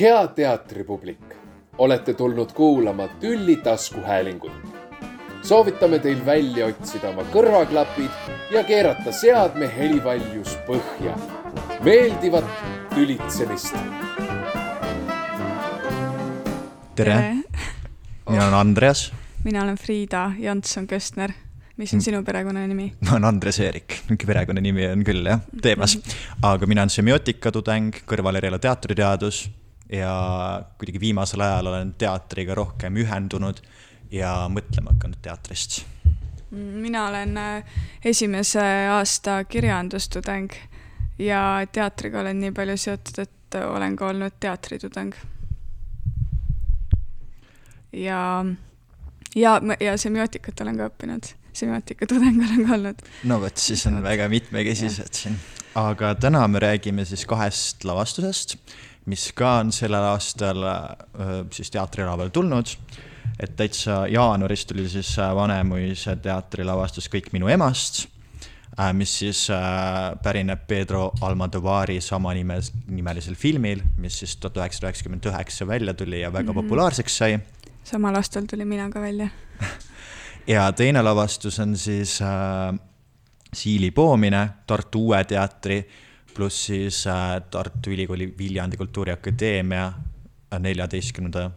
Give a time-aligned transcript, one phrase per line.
[0.00, 1.34] hea teatripublik,
[1.78, 4.52] olete tulnud kuulama Tülli taskuhäälingut.
[5.42, 11.18] soovitame teil välja otsida oma kõrvaklapid ja keerata seadme helivaljus põhja.
[11.84, 12.44] meeldivat
[12.94, 13.76] tülitsemist.
[16.94, 17.36] tere,
[18.30, 19.12] mina olen Andreas,
[19.44, 21.32] mina olen Friida Janson-Köstner.
[21.76, 22.92] mis on sinu perekonnanimi?
[23.00, 25.98] ma olen Andres Eerik, mingi perekonnanimi on küll jah, teemas.
[26.42, 29.50] aga mina olen semiootikatudeng, kõrvaleriala teatriteadus
[29.92, 33.60] ja kuidagi viimasel ajal olen teatriga rohkem ühendunud
[34.12, 35.82] ja mõtlema hakanud teatrist.
[36.52, 37.64] mina olen äh,
[38.04, 40.52] esimese aasta kirjandustudeng
[41.18, 45.14] ja teatriga olen nii palju seotud, et olen ka olnud teatritudeng.
[47.92, 48.44] ja,
[49.34, 53.02] ja, ja semiootikat olen ka õppinud, semiootika tudeng olen ka olnud.
[53.24, 55.36] no vot, siis on väga mitmekesised siin.
[55.74, 58.56] aga täna me räägime siis kahest lavastusest
[59.06, 60.62] mis ka on sellel aastal
[61.52, 62.76] siis teatrilavale tulnud.
[63.40, 68.06] et täitsa jaanuaris tuli siis Vanemuise teatrilavastus Kõik minu emast,
[68.92, 69.48] mis siis
[70.22, 76.32] pärineb Pedro Almodovari samanimes, nimelisel filmil, mis siis tuhat üheksasada üheksakümmend üheksa välja tuli ja
[76.32, 76.62] väga mm -hmm.
[76.62, 77.38] populaarseks sai.
[77.84, 79.28] samal aastal tulin mina ka välja
[80.46, 82.78] ja teine lavastus on siis äh,
[83.54, 85.88] Siili poomine Tartu Uue Teatri
[86.34, 91.50] pluss siis äh, Tartu Ülikooli Viljandi Kultuuriakadeemia äh, neljateistkümnenda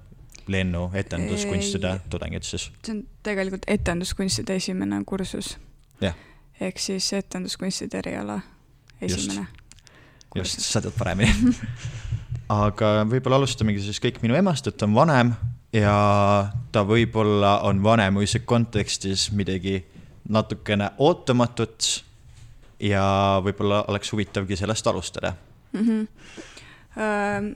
[0.47, 2.69] lennu etenduskunstide tudengid siis.
[2.85, 5.57] see on tegelikult etenduskunstide esimene kursus.
[6.61, 8.39] ehk siis etenduskunstide eriala
[9.01, 9.47] esimene.
[10.35, 11.33] just, sa tead paremini
[12.65, 15.33] aga võib-olla alustamegi siis kõik minu emast, et ta on vanem
[15.73, 15.95] ja
[16.71, 19.81] ta võib-olla on Vanemuise kontekstis midagi
[20.29, 22.05] natukene ootamatut
[22.79, 25.33] ja võib-olla oleks huvitavgi sellest alustada
[25.73, 25.81] mm.
[25.81, 26.07] -hmm.
[26.95, 27.51] Ähm,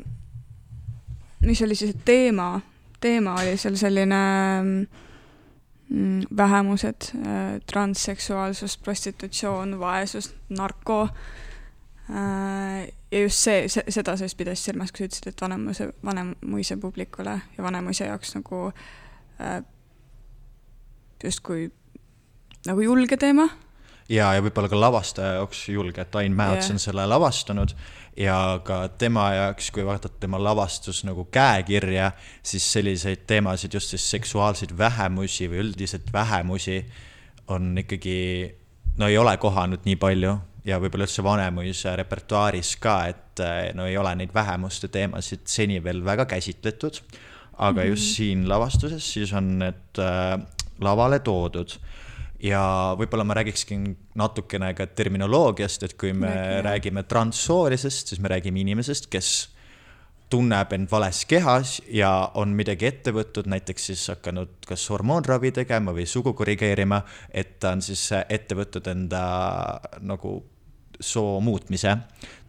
[1.40, 2.62] mis oli siis teema?
[3.00, 4.16] teema oli seal selline
[5.90, 11.02] mm, vähemused äh,, transseksuaalsus, prostitutsioon, vaesus, narko
[12.10, 12.88] äh,.
[13.12, 16.78] ja just see, see, seda sa just pidasid silmas, kui sa ütlesid, et Vanemuise, Vanemuise
[16.78, 18.72] publikule ja Vanemuise jaoks nagu
[19.42, 19.64] äh,
[21.24, 21.72] justkui
[22.68, 23.48] nagu julge teema
[24.10, 26.76] ja, ja võib-olla ka lavastaja jaoks julge, et Ain Mäots yeah.
[26.76, 27.74] on selle lavastanud
[28.20, 32.12] ja ka tema jaoks, kui vaadata tema lavastus nagu käekirja,
[32.44, 36.82] siis selliseid teemasid, just siis seksuaalseid vähemusi või üldiselt vähemusi
[37.54, 38.20] on ikkagi,
[38.98, 40.36] no ei ole kohanud nii palju
[40.68, 43.44] ja võib-olla üldse Vanemuise repertuaaris ka, et
[43.78, 47.02] no ei ole neid vähemuste teemasid seni veel väga käsitletud.
[47.60, 47.90] aga mm -hmm.
[47.90, 50.40] just siin lavastuses siis on need äh,
[50.80, 51.80] lavale toodud
[52.40, 53.78] ja võib-olla ma räägikski
[54.20, 56.62] natukene ka terminoloogiast, et kui me Räägi.
[56.68, 59.50] räägime transsoolisest, siis me räägime inimesest, kes
[60.30, 65.94] tunneb end vales kehas ja on midagi ette võtnud, näiteks siis hakanud kas hormoonravi tegema
[65.96, 67.02] või sugu korrigeerima,
[67.32, 69.24] et ta on siis ette võtnud enda
[70.02, 70.38] nagu
[71.00, 71.98] soo muutmise.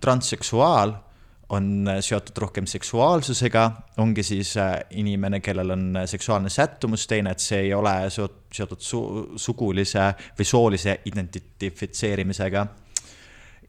[0.01, 0.95] transseksuaal
[1.51, 3.65] on seotud rohkem seksuaalsusega,
[3.99, 9.01] ongi siis äh, inimene, kellel on seksuaalne sättumus teine, et see ei ole seotud su
[9.37, 12.67] sugulise või soolise identifitseerimisega.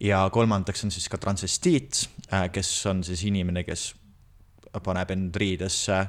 [0.00, 3.94] ja kolmandaks on siis ka transvestiit, äh, kes on siis inimene, kes
[4.82, 6.06] paneb end riidesse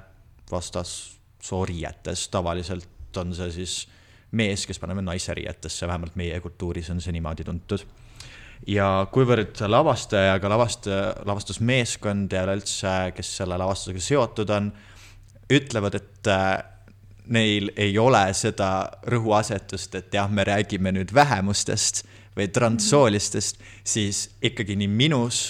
[0.51, 3.87] vastassoo riietes, tavaliselt on see siis
[4.31, 7.85] mees, kes paneb naise riietesse, vähemalt meie kultuuris on see niimoodi tuntud
[8.67, 14.69] ja kuivõrd lavastaja, aga lavastaja, lavastusmeeskond ja üleüldse, kes selle lavastusega seotud on,
[15.53, 16.51] ütlevad, et äh,
[17.33, 18.69] neil ei ole seda
[19.09, 22.03] rõhuasetust, et jah, me räägime nüüd vähemustest
[22.37, 25.43] või transsoolistest, siis ikkagi nii minus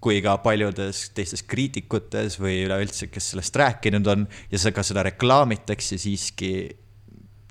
[0.00, 5.98] kui ka paljudes teistes kriitikutes või üleüldse, kes sellest rääkinud on ja ka seda reklaamitakse
[6.00, 6.52] siiski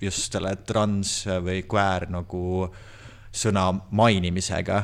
[0.01, 2.69] just selle trans või queer nagu
[3.29, 4.79] sõna mainimisega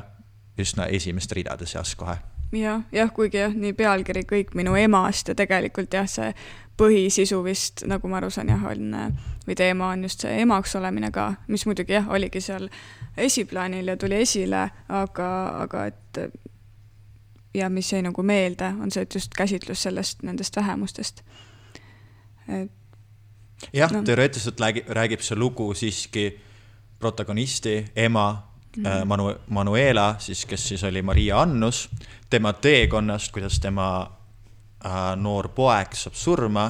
[0.60, 2.18] üsna esimeste ridade seas kohe.
[2.52, 6.34] jah, jah, kuigi jah, nii pealkiri Kõik minu emast ja tegelikult jah, see
[6.78, 9.16] põhisisu vist, nagu ma aru saan, jah, on
[9.48, 12.68] või teema on just see emaks olemine ka, mis muidugi jah, oligi seal
[13.18, 15.30] esiplaanil ja tuli esile, aga,
[15.64, 16.20] aga et
[17.56, 21.24] ja mis jäi nagu meelde, on see, et just käsitlus sellest, nendest vähemustest.
[23.74, 26.28] jah no., teoreetiliselt räägib, räägib see lugu siiski
[27.00, 28.55] protagonisti, ema.
[29.06, 31.90] Manu-, Manuela siis, kes siis oli Maria Annus,
[32.30, 33.88] tema teekonnast, kuidas tema
[34.86, 36.66] äh, noor poeg saab surma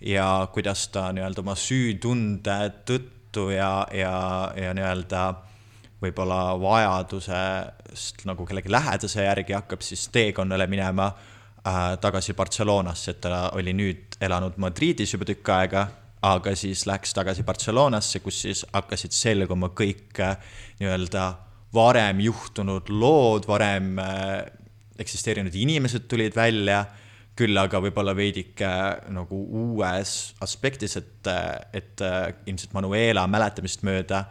[0.00, 4.14] ja kuidas ta nii-öelda oma süütunde tõttu ja, ja,
[4.56, 5.22] ja nii-öelda
[6.02, 13.48] võib-olla vajadusest nagu kellegi lähedase järgi hakkab siis teekonnale minema äh, tagasi Barcelonasse, et ta
[13.58, 15.88] oli nüüd elanud Madridis juba tükk aega,
[16.22, 20.38] aga siis läks tagasi Barcelonasse, kus siis hakkasid selguma kõik äh,
[20.80, 21.26] nii-öelda
[21.74, 24.46] varem juhtunud lood, varem äh,
[24.98, 26.84] eksisteerinud inimesed tulid välja
[27.38, 28.68] küll aga võib-olla veidike
[29.14, 31.28] nagu uues aspektis, et,
[31.70, 32.02] et
[32.50, 34.24] ilmselt Manuela mäletamist mööda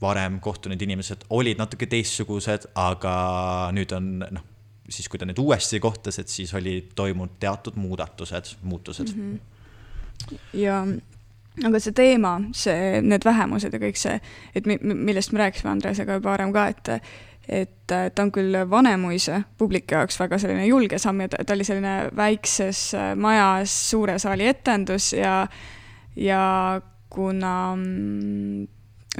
[0.00, 3.14] varem kohtunud inimesed olid natuke teistsugused, aga
[3.76, 4.46] nüüd on noh,
[4.88, 9.38] siis kui ta nüüd uuesti kohtas, et siis oli toimunud teatud muudatused, muutused mm.
[9.38, 10.38] -hmm.
[10.60, 10.82] ja
[11.62, 14.18] aga see teema, see, need vähemused ja kõik see,
[14.54, 16.92] et mi, millest me rääkisime Andresega juba varem ka, et
[17.44, 21.66] et ta on küll Vanemuise publiku jaoks väga selline julge samm ja ta, ta oli
[21.68, 25.42] selline väikses majas suure saali etendus ja,
[26.16, 26.44] ja
[27.12, 28.62] kuna mm,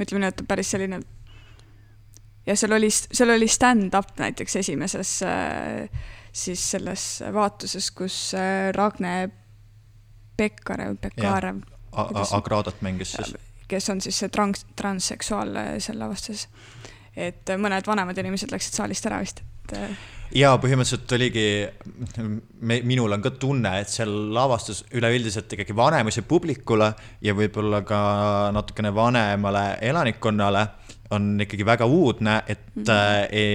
[0.01, 1.03] ütleme nii, et päris selline
[2.49, 5.13] ja seal oli, seal oli stand-up näiteks esimeses
[6.35, 8.17] siis selles vaatuses, kus
[8.75, 9.29] Ragne
[10.35, 11.61] Pekkarev, Pekarev.
[11.95, 13.35] Agradat mängis siis.
[13.67, 16.47] kes on siis see trans, transseksuaal seal lavastas
[17.15, 19.75] et mõned vanemad inimesed läksid saalist ära vist, et.
[19.79, 19.97] Äh,
[20.35, 21.45] ja põhimõtteliselt oligi,
[22.59, 26.91] me, minul on ka tunne, et seal lavastus üleüldiselt ikkagi vanemuse publikule
[27.23, 27.99] ja võib-olla ka
[28.55, 30.65] natukene vanemale elanikkonnale
[31.15, 33.27] on ikkagi väga uudne, et mm -hmm.
[33.31, 33.45] e,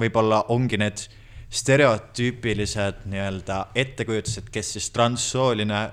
[0.00, 1.06] võib-olla ongi need
[1.54, 5.90] stereotüüpilised nii-öelda ettekujutused, kes siis transsooline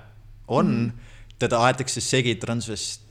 [0.48, 1.11] on mm, -hmm.
[1.38, 3.06] Teda aetakse segi transvest-,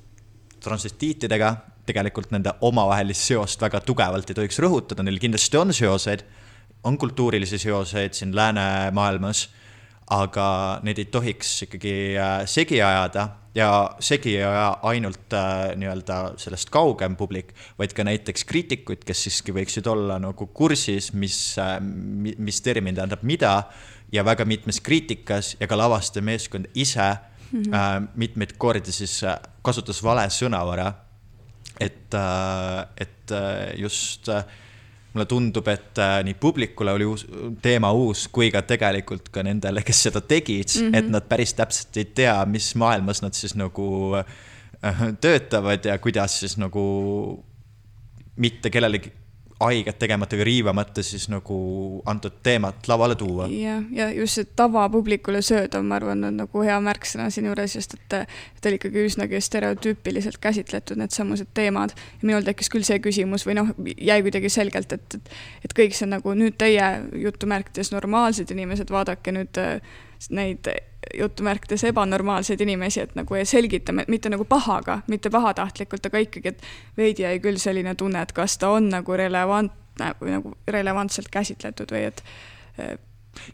[0.64, 1.56] transvestiitidega.
[1.86, 6.22] Tegelikult nende omavahelist seost väga tugevalt ei tohiks rõhutada, neil kindlasti on seoseid,
[6.86, 9.48] on kultuurilisi seoseid siin läänemaailmas,
[10.12, 10.48] aga
[10.86, 13.30] neid ei tohiks ikkagi äh, segi ajada.
[13.56, 13.68] Ja
[14.00, 19.56] segi ei aja ainult äh, nii-öelda sellest kaugem publik, vaid ka näiteks kriitikuid, kes siiski
[19.56, 23.56] võiksid olla nagu kursis, mis, äh, mis termin tähendab mida.
[24.12, 27.10] Ja väga mitmes kriitikas ja ka lavastajameeskond ise
[27.52, 28.08] mm -hmm.
[28.16, 29.22] mitmeid kordi siis
[29.62, 30.94] kasutas vale sõnavara
[31.82, 34.44] et, äh, et äh, just äh,
[35.14, 37.26] mulle tundub, et nii publikule oli uus,
[37.62, 40.98] teema uus kui ka tegelikult ka nendele, kes seda tegid mm, -hmm.
[40.98, 44.16] et nad päris täpselt ei tea, mis maailmas nad siis nagu
[45.22, 46.84] töötavad ja kuidas siis nagu
[48.36, 49.12] mitte kellelegi
[49.62, 51.58] haiget tegemata või riivamata siis nagu
[52.10, 53.48] antud teemat lavale tuua.
[53.52, 58.18] jah, ja just see tavapublikule söödav, ma arvan, on nagu hea märksõna siinjuures, sest et,
[58.58, 61.96] et oli ikkagi üsnagi stereotüüpiliselt käsitletud needsamused teemad.
[62.22, 65.34] minul tekkis küll see küsimus või noh, jäi kuidagi selgelt, et, et,
[65.66, 66.94] et kõik see nagu nüüd teie
[67.26, 69.62] jutumärkides normaalsed inimesed, vaadake nüüd
[70.30, 70.68] neid
[71.18, 77.26] jutumärkides ebanormaalseid inimesi, et nagu selgitame, mitte nagu pahaga, mitte pahatahtlikult, aga ikkagi, et veidi
[77.26, 82.06] jäi küll selline tunne, et kas ta on nagu relevantne või nagu relevantselt käsitletud või
[82.12, 82.24] et.
[82.78, 82.96] Eh,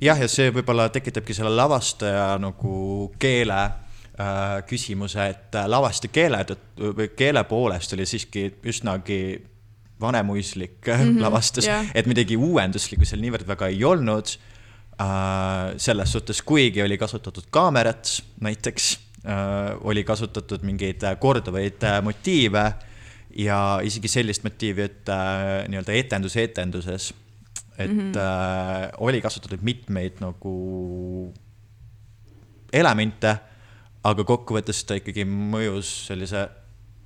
[0.02, 6.44] jah, ja see võib-olla tekitabki selle lavastaja nagu keele äh, küsimuse, et lavastaja keele
[6.78, 9.22] või keele poolest oli siiski üsnagi
[10.02, 14.54] vanemuislik mm -hmm, lavastus yeah., et midagi uuenduslikku seal niivõrd väga ei olnud Äh,
[15.78, 18.10] selles suhtes, kuigi oli kasutatud kaamerat
[18.42, 22.74] näiteks, äh, oli kasutatud mingeid korduvaid äh, motiive
[23.38, 25.10] ja isegi sellist motiivi, et
[25.70, 27.14] nii-öelda etenduse etenduses,
[27.78, 28.96] et mm -hmm.
[28.98, 31.34] oli kasutatud mitmeid nagu
[32.74, 33.38] elemente,
[34.04, 36.48] aga kokkuvõttes ta ikkagi mõjus sellise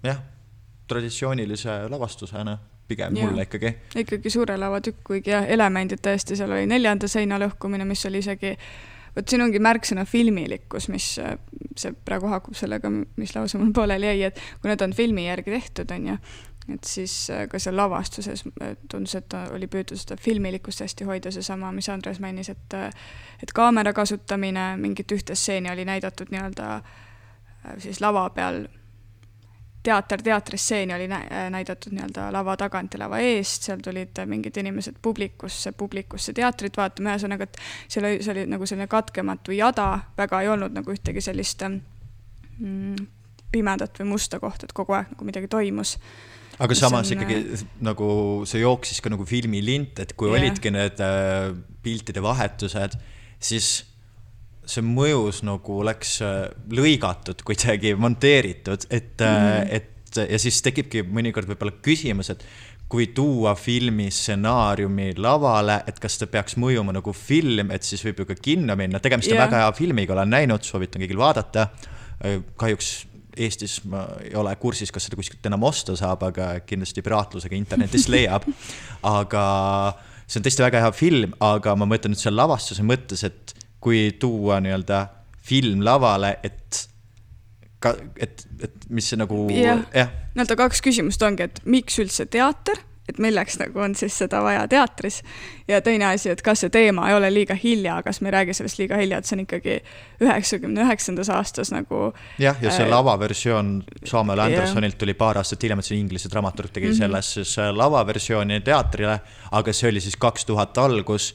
[0.04, 0.22] jah,
[0.88, 2.58] traditsioonilise lavastusena
[2.92, 3.28] pigem ja.
[3.28, 3.74] mulle ikkagi.
[4.04, 8.22] ikkagi suure lava tükk, kuigi jah, elemendid tõesti, seal oli neljanda seina lõhkumine, mis oli
[8.24, 8.54] isegi,
[9.16, 14.32] vot siin ongi märksõna filmilikkus, mis see praegu haakub sellega, mis lause mul pooleli jäi,
[14.32, 16.18] et kui need on filmi järgi tehtud, on ju,
[16.70, 21.32] et siis äh, ka seal lavastuses äh, tundus, et oli püütud seda filmilikkust hästi hoida,
[21.34, 22.90] seesama, mis Andres mainis, et äh,
[23.42, 26.82] et kaamera kasutamine, mingit ühte stseeni oli näidatud nii-öelda
[27.82, 28.66] siis lava peal
[29.84, 31.08] teater teatrisseeni oli
[31.50, 37.16] näidatud nii-öelda lava tagant ja lava eest, seal tulid mingid inimesed publikusse, publikusse teatrit vaatama,
[37.16, 37.58] ühesõnaga, et
[37.88, 43.08] seal oli, see oli nagu selline katkematu jada, väga ei olnud nagu ühtegi sellist mm,
[43.52, 45.98] pimedat või musta kohta, et kogu aeg nagu midagi toimus.
[46.62, 48.10] aga samas on, ikkagi äh, nagu
[48.46, 50.40] see jooksis ka nagu filmilint, et kui yeah.
[50.40, 51.50] olidki need äh,
[51.82, 53.00] piltide vahetused,
[53.42, 53.74] siis
[54.68, 61.48] see mõjus nagu oleks äh, lõigatud kuidagi, monteeritud, et mm, et ja siis tekibki mõnikord
[61.48, 62.44] võib-olla küsimus, et
[62.92, 68.20] kui tuua filmi stsenaariumi lavale, et kas ta peaks mõjuma nagu film, et siis võib
[68.20, 69.48] ju ka kinno minna, tegemist on yeah.
[69.48, 71.70] väga hea filmiga, olen näinud, soovitan kõigil vaadata.
[72.20, 72.92] Äh, kahjuks
[73.32, 78.12] Eestis ma ei ole kursis, kas seda kuskilt enam osta saab, aga kindlasti piraatlusega internetist
[78.14, 78.44] leiab.
[79.08, 79.44] aga
[80.26, 84.12] see on tõesti väga hea film, aga ma mõtlen nüüd selle lavastuse mõttes, et kui
[84.20, 85.02] tuua nii-öelda
[85.42, 86.88] film lavale, et
[87.82, 89.84] ka, et, et mis see nagu jah jah.
[89.96, 92.80] ja., nii-öelda kaks küsimust ongi, et miks üldse teater
[93.12, 95.22] et milleks nagu on siis seda vaja teatris.
[95.68, 98.56] ja teine asi, et kas see teema ei ole liiga hilja, kas me ei räägi
[98.58, 99.78] sellest liiga hilja, et see on ikkagi
[100.24, 102.12] üheksakümne üheksandas aastas nagu.
[102.42, 103.74] jah, ja see äh, lavaversioon
[104.06, 107.04] Samuel Andersonilt tuli paar aastat hiljem, et see inglise dramaturg tegi mm -hmm.
[107.06, 109.20] sellest siis äh, lavaversiooni teatrile,
[109.52, 111.34] aga see oli siis kaks tuhat algus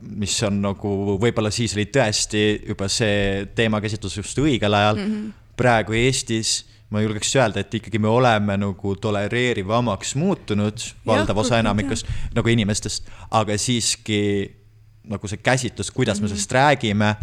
[0.00, 0.90] mis on nagu,
[1.22, 5.12] võib-olla siis oli tõesti juba see teemakäsitlus just õigel ajal mm.
[5.12, 5.54] -hmm.
[5.56, 12.08] praegu Eestis ma julgeks öelda, et ikkagi me oleme nagu tolereerivamaks muutunud, valdav osa enamikust
[12.34, 14.20] nagu inimestest, aga siiski
[15.10, 16.28] nagu see käsitlus, kuidas mm -hmm.
[16.28, 16.36] me mhm.
[16.36, 17.14] sellest räägime,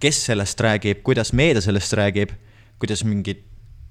[0.00, 2.30] kes sellest räägib, kuidas meedia sellest räägib,
[2.78, 3.42] kuidas mingid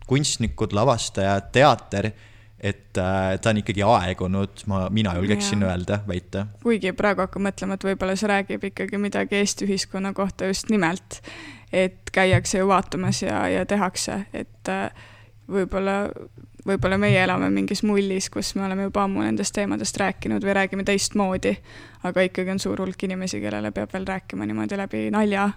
[0.07, 2.11] kunstnikud, lavastajad, teater,
[2.65, 5.73] et äh, ta on ikkagi aegunud, ma, mina julgeksin ja.
[5.73, 6.47] öelda, väita.
[6.63, 11.19] kuigi praegu hakkan mõtlema, et võib-olla see räägib ikkagi midagi Eesti ühiskonna kohta just nimelt,
[11.73, 14.87] et käiakse ju vaatamas ja, ja tehakse, et äh,
[15.51, 15.97] võib-olla,
[16.65, 20.87] võib-olla meie elame mingis mullis, kus me oleme juba ammu nendest teemadest rääkinud või räägime
[20.87, 21.53] teistmoodi,
[22.09, 25.49] aga ikkagi on suur hulk inimesi, kellele peab veel rääkima niimoodi läbi nalja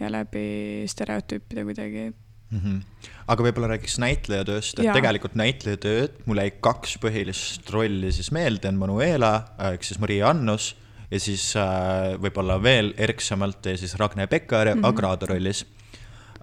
[0.00, 2.10] ja läbi stereotüüpide kuidagi
[2.54, 2.60] mm.
[2.60, 3.10] -hmm.
[3.26, 4.94] aga võib-olla räägiks näitlejatööst, et ja.
[4.96, 9.34] tegelikult näitlejatööd, mul jäi kaks põhilist rolli siis meelde, on Manuela
[9.72, 10.74] ehk siis Maria Annus
[11.10, 14.88] ja siis äh, võib-olla veel erksamalt ja siis Ragne Pekkar mm -hmm.
[14.88, 15.66] Agrado rollis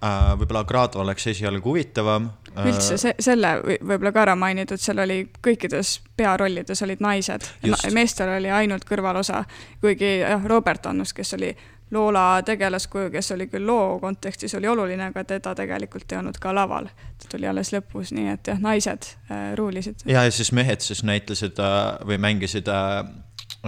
[0.04, 0.38] äh,.
[0.40, 2.66] võib-olla Grado oleks esialgu huvitavam äh,.
[2.68, 7.46] üldse see, selle võib-olla ka ära mainitud, seal oli kõikides pearollides olid naised,
[7.94, 9.44] meestel oli ainult kõrvalosa,
[9.82, 11.56] kuigi jah, Robert Annus, kes oli
[11.92, 16.54] Loola tegelaskuju, kes oli küll loo kontekstis, oli oluline, aga teda tegelikult ei olnud ka
[16.56, 16.88] laval.
[17.20, 20.06] ta tuli alles lõpus, nii et jah, naised äh, ruulisid.
[20.06, 23.04] ja, ja siis mehed siis näitlesid äh, või mängisid äh,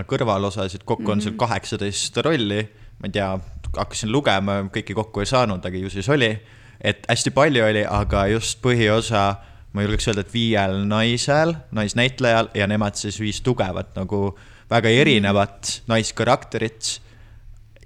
[0.07, 1.23] kõrvalosasid, kokku on mm -hmm.
[1.23, 2.63] seal kaheksateist rolli,
[2.99, 3.29] ma ei tea,
[3.77, 6.37] hakkasin lugema, kõiki kokku ei saanud, aga ju siis oli.
[6.81, 9.35] et hästi palju oli, aga just põhiosa,
[9.73, 14.37] ma julgeks öelda, et viiel naisel, naisnäitlejal ja nemad siis viis tugevat nagu
[14.69, 15.83] väga erinevat mm.
[15.87, 17.01] naiskarakterit.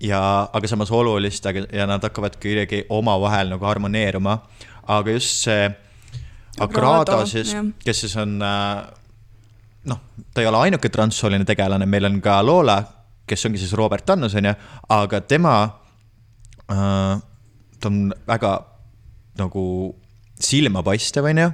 [0.01, 0.21] Ja,
[0.53, 4.39] aga samas olulist, aga, ja nad hakkavad kuidagi omavahel nagu harmoneeruma.
[4.87, 5.67] aga just see
[6.59, 7.51] Agrado siis,
[7.83, 8.87] kes siis on äh,
[9.85, 9.99] noh,
[10.33, 12.79] ta ei ole ainuke transsooline tegelane, meil on ka Lola,
[13.27, 14.55] kes ongi siis Robert Annus, on ju,
[14.89, 15.55] aga tema
[16.71, 17.21] äh,,
[17.79, 18.57] ta on väga
[19.37, 19.63] nagu
[20.39, 21.49] silmapaistev, on ju.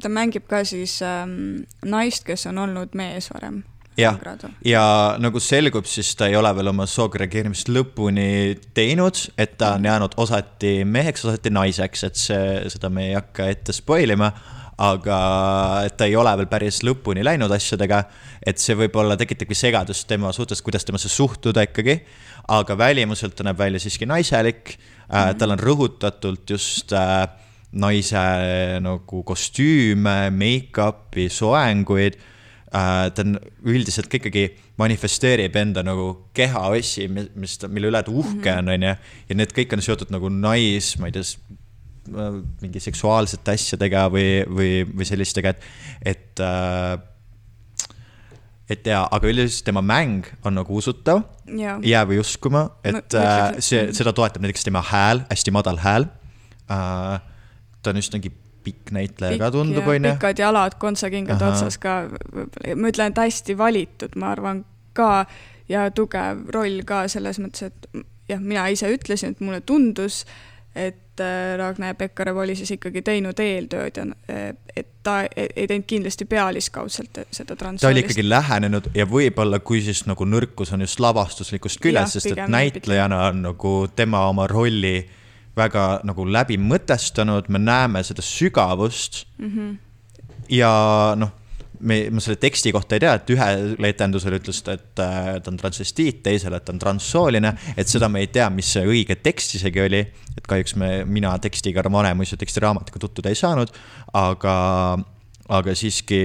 [0.00, 3.62] ta mängib ka siis ähm, naist, kes on olnud mees varem
[3.98, 4.18] jah,
[4.64, 4.84] ja
[5.22, 10.18] nagu selgub, siis ta ei ole veel oma sookreageerimist lõpuni teinud, et ta on jäänud
[10.20, 14.32] osati meheks, osati naiseks, et see, seda me ei hakka ette spoil ima
[14.80, 15.18] aga
[15.94, 18.04] ta ei ole veel päris lõpuni läinud asjadega.
[18.44, 22.00] et see võib-olla tekitabki segadust tema suhtes, kuidas temasse suhtuda ikkagi.
[22.48, 25.38] aga välimuselt ta näeb välja siiski naiselik mm, -hmm.
[25.38, 27.28] tal on rõhutatult just äh,
[27.72, 32.18] naise nagu kostüüme, make-up'i, soenguid
[32.74, 33.08] äh,.
[33.14, 34.46] ta on üldiselt ka ikkagi
[34.80, 38.94] manifesteerib enda nagu kehaossi, mis mille üle ta uhke on, onju.
[39.28, 41.26] ja need kõik on seotud nagu nais, ma ei tea
[42.04, 45.62] Äh, mingi seksuaalsete asjadega või, või, või sellistega, et,
[46.04, 46.98] et äh,
[48.68, 53.86] et jaa, aga üldiselt tema mäng on nagu usutav, jää või uskuma, et äh, see,
[53.96, 56.04] seda toetab näiteks tema hääl, hästi madal hääl
[56.68, 57.24] äh,.
[57.80, 60.14] ta on üsnagi pikk näitleja ka tundub, onju.
[60.14, 62.04] pikad jalad, kontsakingad otsas ka,
[62.74, 64.64] ma ütlen, et hästi valitud, ma arvan
[64.96, 65.26] ka,
[65.68, 70.24] ja tugev roll ka selles mõttes, et jah, mina ise ütlesin, et mulle tundus,
[70.74, 75.86] et äh, Ragne Pekkarev oli siis ikkagi teinud eeltööd ja äh, et ta ei teinud
[75.86, 77.84] kindlasti pealiskaudselt seda transsoolist.
[77.84, 82.32] ta oli ikkagi lähenenud ja võib-olla, kui siis nagu nõrkus on just lavastuslikust küljest, sest
[82.32, 84.96] et näitlejana on nagu tema oma rolli
[85.56, 89.50] väga nagu läbi mõtestanud, me näeme seda sügavust mm.
[89.50, 89.72] -hmm.
[90.50, 90.74] ja
[91.18, 91.32] noh
[91.84, 95.52] me, ma selle teksti kohta ei tea, et ühel etendusel ütles ta, et äh, ta
[95.52, 99.18] on transvestiit, teisel, et ta on transsooline, et seda me ei tea, mis see õige
[99.22, 100.02] tekst isegi oli.
[100.34, 103.70] et kahjuks me, mina tekstiga Vanemuise tekstiraamatuga tutvuda ei saanud,
[104.18, 104.54] aga,
[105.48, 106.22] aga siiski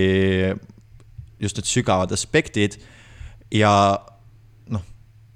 [1.40, 2.80] just need sügavad aspektid
[3.54, 3.72] ja
[4.74, 4.86] noh,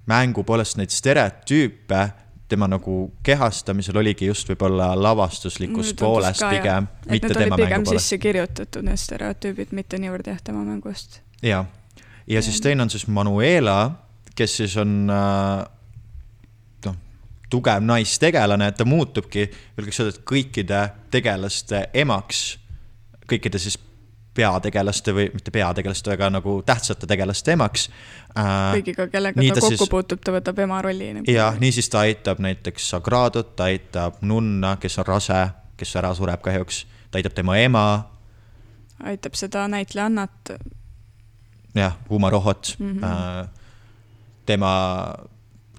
[0.10, 2.02] mängu poolest neid stereotüüpe
[2.48, 8.04] tema nagu kehastamisel oligi just võib-olla lavastuslikust poolest pigem, mitte tema mängu poolest.
[8.04, 11.22] sisse kirjutatud need stereotüübid, mitte niivõrd jah, tema mängust.
[11.42, 11.64] ja,
[12.28, 13.78] ja siis teine on siis Manuela,
[14.36, 15.64] kes siis on äh,
[16.86, 17.00] noh,
[17.50, 19.48] tugev naistegelane, ta muutubki,
[19.78, 20.84] julgeks öelda, et kõikide
[21.16, 22.46] tegelaste emaks,
[23.30, 23.80] kõikide siis
[24.34, 27.88] peategelaste või mitte peategelaste, aga nagu tähtsate tegelaste emaks
[28.38, 28.74] äh,.
[28.78, 31.32] kõigiga, kellega ta kokku siis, puutub, ta võtab ema rolli nagu..
[31.32, 35.42] jah, niisiis ta aitab näiteks Sagradot, ta aitab nunna, kes on rase,
[35.78, 37.86] kes ära sureb kahjuks, ta aitab tema ema.
[39.04, 40.56] aitab seda näitlejannat.
[41.76, 43.48] jah, Uma Rohot mm, -hmm.
[44.46, 44.74] tema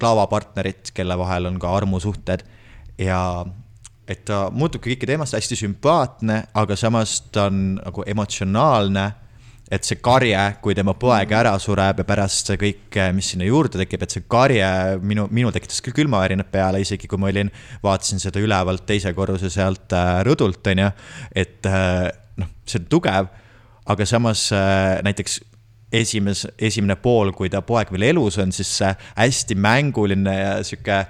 [0.02, 2.46] lavapartnerit, kelle vahel on ka armusuhted
[2.98, 3.46] ja
[4.08, 9.12] et ta muutubki kõiki teemast hästi sümpaatne, aga samas ta on nagu emotsionaalne.
[9.72, 13.80] et see karje, kui tema poeg ära sureb ja pärast see kõik, mis sinna juurde
[13.80, 14.66] tekib, et see karje
[15.00, 17.48] minu, minul tekitas küll külmavärinad peale, isegi kui ma olin,
[17.82, 20.90] vaatasin seda ülevalt teise korruse sealt äh, rõdult, on ju.
[21.34, 23.32] et äh, noh, see on tugev,
[23.88, 25.40] aga samas äh, näiteks
[25.94, 31.06] esimes, esimene pool, kui ta poeg veel elus on, siis see hästi mänguline ja sihuke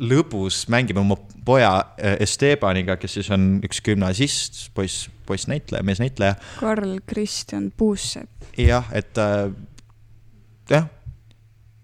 [0.00, 6.36] lõbus mängime oma poja äh, Estebaniga, kes siis on üks gümnasist, poiss, poissnäitleja, meesnäitleja.
[6.58, 8.50] Karl Kristjan Puussepp.
[8.58, 9.48] jah, et äh,
[10.70, 10.88] jah,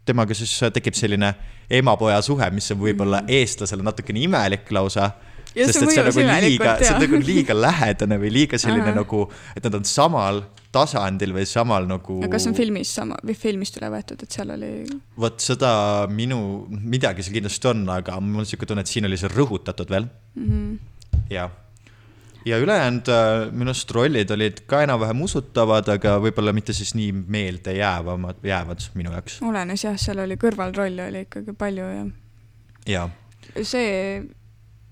[0.08, 1.34] temaga siis tekib selline
[1.70, 3.40] ema-poja suhe, mis on võib-olla mm.
[3.40, 5.12] eestlasele natukene imelik lausa
[5.50, 9.00] sest et see on nagu liiga, see on nagu liiga lähedane või liiga selline Aha.
[9.02, 9.24] nagu,
[9.56, 12.20] et nad on samal tasandil või samal nagu.
[12.30, 14.70] kas on filmis sama või filmist üle võetud, et seal oli?
[15.20, 15.72] vot seda
[16.10, 16.38] minu,
[16.70, 20.06] midagi seal kindlasti on, aga mul on sihuke tunne, et siin oli see rõhutatud veel
[20.06, 20.46] mm.
[20.46, 21.26] -hmm.
[21.34, 21.48] ja,
[22.46, 27.12] ja ülejäänud äh, minu arust rollid olid ka enam-vähem usutavad, aga võib-olla mitte siis nii
[27.18, 29.42] meeldejäävamad, jäävad minu jaoks.
[29.42, 32.06] olenes jah, seal oli kõrvalrolle oli ikkagi palju ja.
[32.86, 33.08] ja.
[33.62, 34.22] see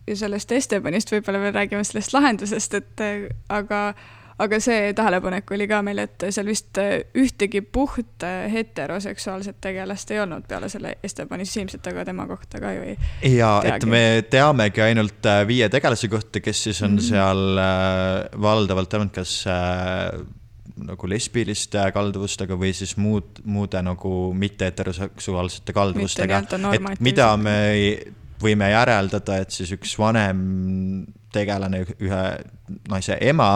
[0.09, 3.09] ja sellest Estebanist võib-olla veel räägime sellest lahendusest, et
[3.49, 3.83] aga
[4.39, 10.13] aga see tähelepanek oli ka meil, et seal vist äh, ühtegi puht äh, heteroseksuaalset tegelast
[10.15, 12.97] ei olnud peale selle Estebani, siis ilmselt aga tema kohta ka ju ei.
[13.35, 17.09] ja, et me teamegi ainult äh, viie tegelase kohta, kes siis on mm -hmm.
[17.09, 19.41] seal valdavalt olnud kas
[20.79, 26.39] nagu lesbiliste kalduvustega või siis muud, muude nagu mitte heteroseksuaalsete kalduvustega.
[26.39, 27.59] et mida me
[28.43, 32.23] võime järeldada, et siis üks vanem tegelane, ühe
[32.89, 33.51] naise ema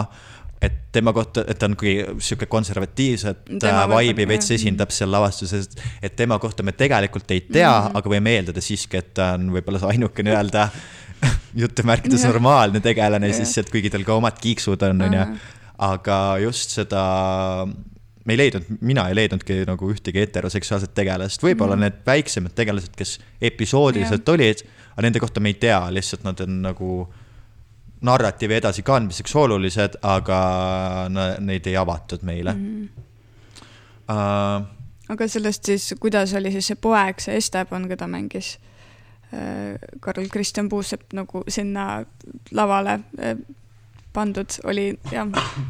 [0.63, 5.69] et tema kohta, et ta on kuidagi sihuke konservatiivset vibe'i veits esindab seal lavastuses,
[6.03, 7.99] et tema kohta me tegelikult ei tea mm, -hmm.
[7.99, 10.69] aga võime eeldada siiski, et ta on võib-olla see ainuke nii-öelda
[11.63, 15.25] jutumärkides normaalne tegelane siis, et kuigi tal ka omad kiiksud on, on ju.
[15.83, 17.03] aga just seda,
[18.25, 22.95] me ei leidnud, mina ei leidnudki nagu ühtegi heteroseksuaalset tegelast, võib-olla mm need väiksemad tegelased,
[22.97, 24.35] kes episoodiliselt yeah.
[24.35, 26.93] olid, aga nende kohta me ei tea, lihtsalt nad on nagu
[28.03, 30.39] narratiivi edasikandmiseks olulised, aga
[31.41, 32.67] neid ei avatud meile mm.
[32.67, 33.09] -hmm.
[34.13, 34.67] Uh,
[35.09, 38.59] aga sellest siis, kuidas oli siis see poeg, see Esteban, keda mängis
[39.33, 42.05] äh, Karl Kristjan Puusepp nagu sinna
[42.51, 43.37] lavale äh,
[44.13, 45.63] pandud, oli jah uh,.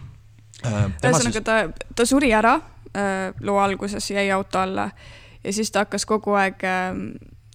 [1.04, 1.56] ühesõnaga ta,
[1.94, 2.60] ta suri ära
[3.40, 4.90] loo alguses, jäi auto alla
[5.44, 6.64] ja siis ta hakkas kogu aeg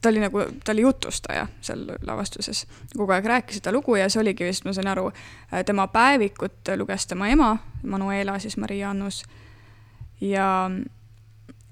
[0.01, 2.65] ta oli nagu, ta oli jutustaja seal lavastuses,
[2.97, 5.10] kogu aeg rääkis seda lugu ja see oligi vist, ma sain aru,
[5.65, 9.23] tema päevikut luges tema ema, Manuela siis Maria Annus.
[10.21, 10.69] ja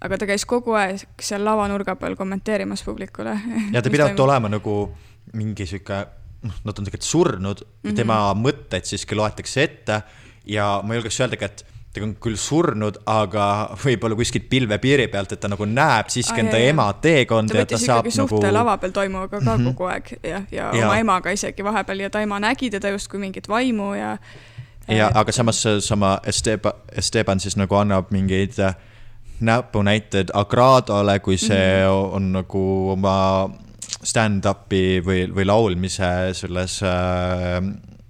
[0.01, 3.37] aga ta käis kogu aeg seal lavanurga peal kommenteerimas publikule.
[3.71, 4.75] ja ta pidevalt olema nagu
[5.33, 6.01] mingi sihuke,
[6.45, 7.95] noh, nad on tegelikult surnud mm, -hmm.
[7.95, 10.01] tema mõtteid siiski loetakse ette
[10.45, 13.45] ja ma julgeks öeldagi, et ta on küll surnud, aga
[13.79, 18.15] võib-olla kuskilt pilvepiiri pealt, et ta nagu näeb siiski enda ema teekonda ta saab nagu.
[18.15, 19.73] suhte lava peal toimuvaga ka mm -hmm.
[19.73, 23.19] kogu aeg ja, ja, ja oma emaga isegi vahepeal ja ta ema nägi teda justkui
[23.19, 24.17] mingit vaimu ja.
[24.87, 25.15] ja et...
[25.15, 28.75] aga samas seesama Esteban, Esteban siis nagu annab mingeid äh,
[29.39, 32.15] näpunäiteid Agradole, kui see mm -hmm.
[32.15, 33.49] on nagu oma
[34.03, 37.63] stand-up'i või, või laulmise selles äh,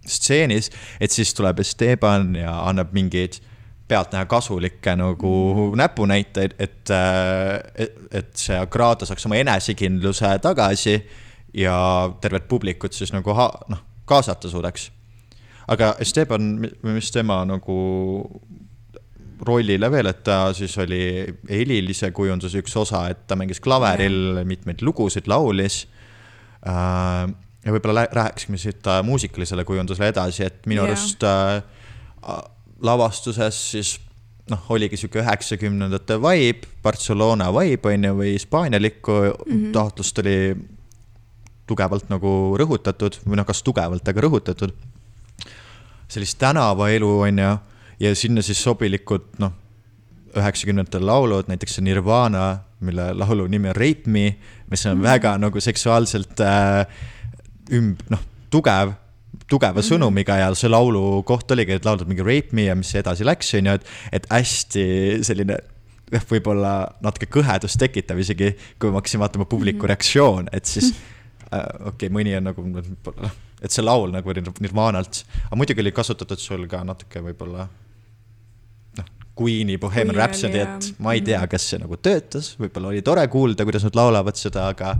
[0.07, 3.39] stseenis, et siis tuleb Esteban ja annab mingeid
[3.87, 5.77] pealtnäha kasulikke nagu mm.
[5.77, 10.95] näpunäiteid, et, äh, et, et see Agrado saaks oma enesekindluse tagasi
[11.53, 11.77] ja
[12.21, 14.91] tervet publikut siis nagu noh, kaasata suudaks.
[15.67, 17.77] aga Esteban, mis tema nagu
[19.45, 24.81] rollile veel, et ta siis oli helilise kujunduse üks osa, et ta mängis klaveril mitmeid
[24.81, 25.85] lugusid, laulis
[26.65, 27.29] äh,
[27.65, 33.95] ja võib-olla läheksime siit äh, muusikalisele kujundusele edasi, et minu arust yeah lavastuses siis
[34.51, 39.71] noh, oligi sihuke üheksakümnendate vibe, Barcelona vibe on ju, või hispaanialikku mm -hmm.
[39.73, 40.37] taotlust oli
[41.67, 44.73] tugevalt nagu rõhutatud või noh, kas tugevalt, aga rõhutatud.
[46.07, 47.57] sellist tänavaelu on ju,
[47.99, 49.51] ja sinna siis sobilikud noh,
[50.35, 54.37] üheksakümnendate laulud, näiteks Nirvana, mille laulu nimi on Rape Me,
[54.69, 55.03] mis on mm -hmm.
[55.03, 56.85] väga nagu seksuaalselt äh,
[57.71, 58.93] ümb-, noh, tugev
[59.49, 63.27] tugeva sõnumiga ja see laulu koht oligi, et lauldud mingi Rape me ja mis edasi
[63.27, 64.85] läks, on ju, et, et hästi
[65.25, 65.59] selline
[66.13, 66.73] jah, võib-olla
[67.05, 70.91] natuke kõhedust tekitav isegi, kui ma hakkasin vaatama publiku reaktsioon, et siis
[71.51, 75.93] äh, okei okay,, mõni on nagu, noh, et see laul nagu Nirvanalt, aga muidugi oli
[75.95, 77.67] kasutatud sul ka natuke võib-olla
[78.99, 81.51] noh, Queen'i Bohemian Rhapsody, et ma ei tea, mhm.
[81.53, 84.95] kas see nagu töötas, võib-olla oli tore kuulda, kuidas nad laulavad seda, aga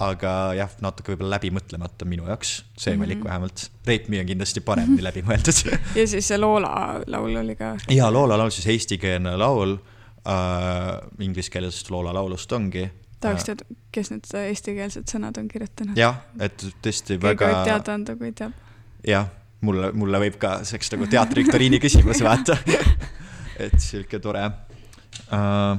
[0.00, 3.28] aga jah, natuke võib-olla läbimõtlemata minu jaoks, see valik mm -hmm.
[3.28, 3.64] vähemalt.
[3.86, 5.60] Rape Me on kindlasti paremini läbi mõeldud
[5.96, 7.76] ja siis see Loola laul oli ka.
[7.88, 12.90] ja Loola laul, siis eestikeelne laul äh, ingliskeelsest Loola laulust ongi.
[13.20, 15.96] tahaks teada, kes need eestikeelsed sõnad on kirjutanud?
[15.96, 17.46] jah, et tõesti Keegi väga.
[17.46, 18.52] võib teada anda, kui teab.
[19.06, 19.28] jah,
[19.60, 22.56] mulle, mulle võib ka selleks nagu teatriviktoriini küsimus vaata
[23.64, 25.76] et sihuke tore uh,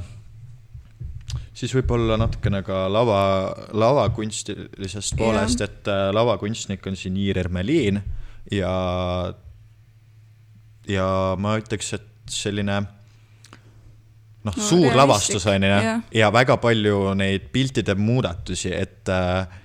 [1.62, 3.22] siis võib-olla natukene ka lava,
[3.78, 8.02] lavakunstilisest poolest, et äh, lavakunstnik on siin Iir Ermeliin
[8.54, 8.74] ja,
[10.90, 12.80] ja ma ütleks, et selline
[14.42, 15.82] noh no,, suur lavastus on ju,
[16.18, 19.60] ja väga palju neid piltide muudatusi, et äh,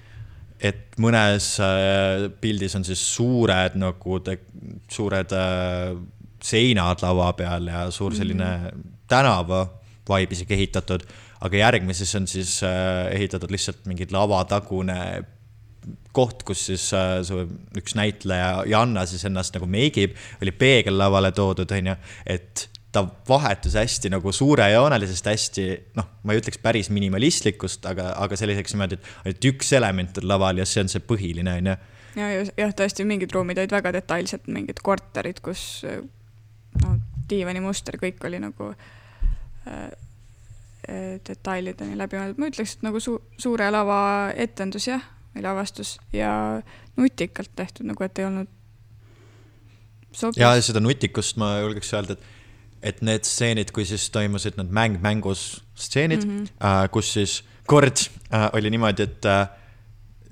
[0.57, 4.39] et mõnes äh, pildis on siis suured nagu te,
[4.93, 5.33] suured
[6.47, 8.93] seinad laua peal ja suur selline mm -hmm.
[9.09, 9.65] tänava
[10.07, 11.05] vibe isegi ehitatud
[11.45, 15.01] aga järgmises on siis äh, ehitatud lihtsalt mingi lavatagune
[16.17, 17.43] koht, kus siis äh, su
[17.77, 21.97] üks näitleja Janna siis ennast nagu meigib, oli peegel lavale toodud, onju,
[22.27, 25.67] et ta vahetus hästi nagu suurejoonelisest hästi,
[25.99, 30.29] noh, ma ei ütleks päris minimalistlikust, aga, aga selliseks niimoodi, et ainult üks element on
[30.31, 31.77] laval ja see on see põhiline, onju.
[32.17, 36.97] ja, ja jah, tõesti mingid ruumid olid väga detailsed, mingid korterid, kus noh,
[37.29, 39.91] diivani muster, kõik oli nagu äh,
[41.27, 43.99] detailideni läbi mõeldud, ma ütleks, et nagu su-, suure lava
[44.37, 45.03] etendus jah,
[45.35, 46.31] või lavastus ja
[46.97, 48.53] nutikalt tehtud, nagu et ei olnud
[50.41, 52.23] ja seda nutikust ma julgeks öelda, et,
[52.93, 56.67] et need stseenid, kui siis toimusid need mäng mängus stseenid mm, -hmm.
[56.67, 59.49] äh, kus siis kord äh, oli niimoodi, et äh,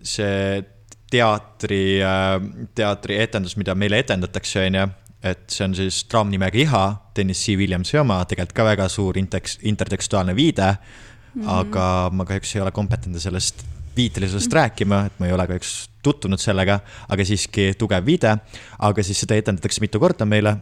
[0.02, 0.64] see
[1.10, 2.40] teatri äh,,
[2.74, 4.88] teatrietendus, mida meile etendatakse, onju
[5.24, 6.82] et see on siis draam nimega Iha,
[7.16, 7.56] Dennis C.
[7.56, 11.42] Williamsi oma, tegelikult ka väga suur inteks-, intertekstuaalne viide mm.
[11.42, 11.48] -hmm.
[11.60, 13.64] aga ma kahjuks ei ole kompetentne sellest
[13.96, 14.60] viitelisusest mm -hmm.
[14.60, 18.37] rääkima, et ma ei ole kahjuks tutvunud sellega, aga siiski tugev viide.
[18.78, 20.56] aga siis seda etendatakse mitu korda meile.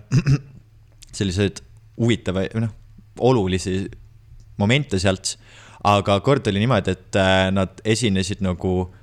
[1.19, 1.61] selliseid
[2.01, 2.71] huvitavaid, noh,
[3.19, 3.91] olulisi
[4.57, 5.37] momente sealt.
[5.85, 8.95] aga kord oli niimoodi, et äh, nad esinesid nagu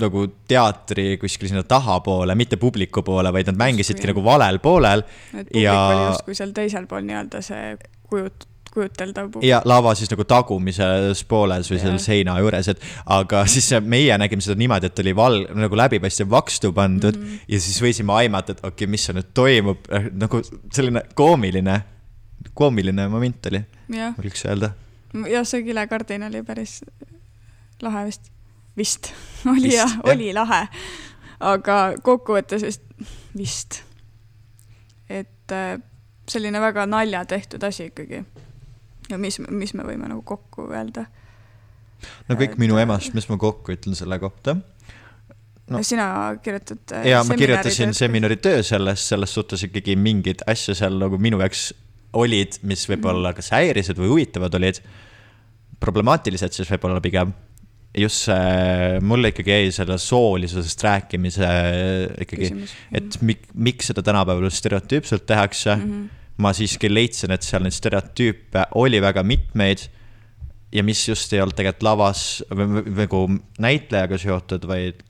[0.00, 5.04] nagu teatri kuskil sinna tahapoole, mitte publiku poole, vaid nad mängisidki justkui, nagu valel poolel.
[5.32, 5.74] et publik ja...
[5.74, 7.74] oli justkui seal teisel pool nii-öelda see
[8.10, 9.48] kujut-, kujuteldav publik.
[9.48, 12.82] ja lava siis nagu tagumises pooles või seal seina juures, et
[13.18, 17.46] aga siis meie nägime seda niimoodi, et oli val-, nagu läbipaistev vakstu pandud mm -hmm.
[17.54, 21.80] ja siis võisime aimata, et okei okay,, mis seal nüüd toimub, nagu selline koomiline,
[22.54, 23.64] koomiline moment oli,
[24.22, 24.74] võiks öelda.
[25.28, 26.80] jah, see kilekardin oli päris
[27.82, 28.30] lahe vist
[28.76, 29.12] vist
[29.52, 30.66] oli jah, oli lahe.
[31.40, 32.84] aga kokkuvõttes vist,
[33.36, 33.80] vist.
[35.08, 35.78] et äh,
[36.30, 38.24] selline väga nalja tehtud asi ikkagi.
[39.10, 41.06] ja mis, mis me võime nagu kokku öelda?
[42.28, 44.56] no kõik et, minu emast, mis ma kokku ütlen selle kohta
[45.70, 45.82] no..
[45.82, 46.82] sina kirjutad.
[47.00, 51.70] Äh, ja ma kirjutasin seminaritöö sellest, selles suhtes ikkagi mingeid asju seal nagu minu jaoks
[52.16, 54.80] olid, mis võib-olla kas häirisid või huvitavad olid.
[55.80, 57.30] problemaatilised siis võib-olla pigem
[57.98, 61.48] just see, mulle ikkagi jäi selle soolisusest rääkimise
[62.22, 62.50] ikkagi,
[62.94, 65.82] et mik, miks seda tänapäeval stereotüüpselt tehakse mm.
[65.82, 66.08] -hmm.
[66.38, 69.88] ma siiski leidsin, et seal neid stereotüüpe oli väga mitmeid
[70.72, 73.24] ja mis just ei olnud tegelikult lavas nagu
[73.58, 75.02] näitlejaga seotud, vaid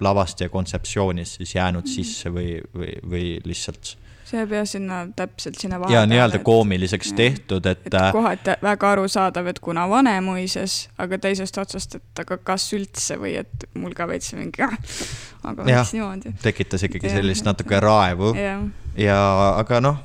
[0.00, 1.94] lavast ja kontseptsioonist siis jäänud mm -hmm.
[1.94, 6.00] sisse või, või, või lihtsalt see jääb jah sinna täpselt sinna vahepeale.
[6.00, 7.16] ja nii-öelda koomiliseks ja.
[7.22, 7.86] tehtud, et.
[7.86, 13.36] et kohati väga arusaadav, et kuna Vanemuises, aga teisest otsast, et aga kas üldse või
[13.42, 16.34] et mul ka veits mingi, aga miks niimoodi.
[16.42, 18.56] tekitas ikkagi ja, sellist natuke raevu ja,
[18.98, 19.18] ja,
[19.62, 20.00] aga noh,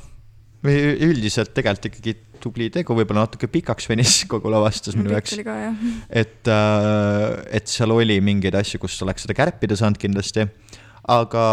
[0.66, 5.38] üldiselt tegelikult ikkagi tubli tegu, võib-olla natuke pikaks venis kogu lavastus minu jaoks.
[6.10, 7.26] et, äh,
[7.58, 10.46] et seal oli mingeid asju, kus oleks seda kärpida saanud kindlasti,
[11.10, 11.48] aga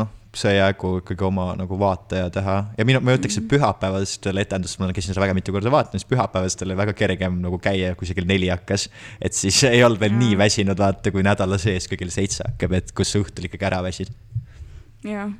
[0.00, 3.50] noh see jäägu ikkagi oma nagu vaataja teha ja minu, ma ütleks, et mhm.
[3.50, 7.96] pühapäevastel etendustel, ma käisin seda väga mitu korda vaatamas, pühapäevastel oli väga kergem nagu käia,
[7.98, 8.88] kusagil neli hakkas.
[9.20, 12.76] et siis ei olnud veel nii väsinud vaata, kui nädala sees, kui kell seitse hakkab,
[12.78, 14.12] et kus sa õhtul ikkagi ära väsid.
[15.06, 15.32] jah.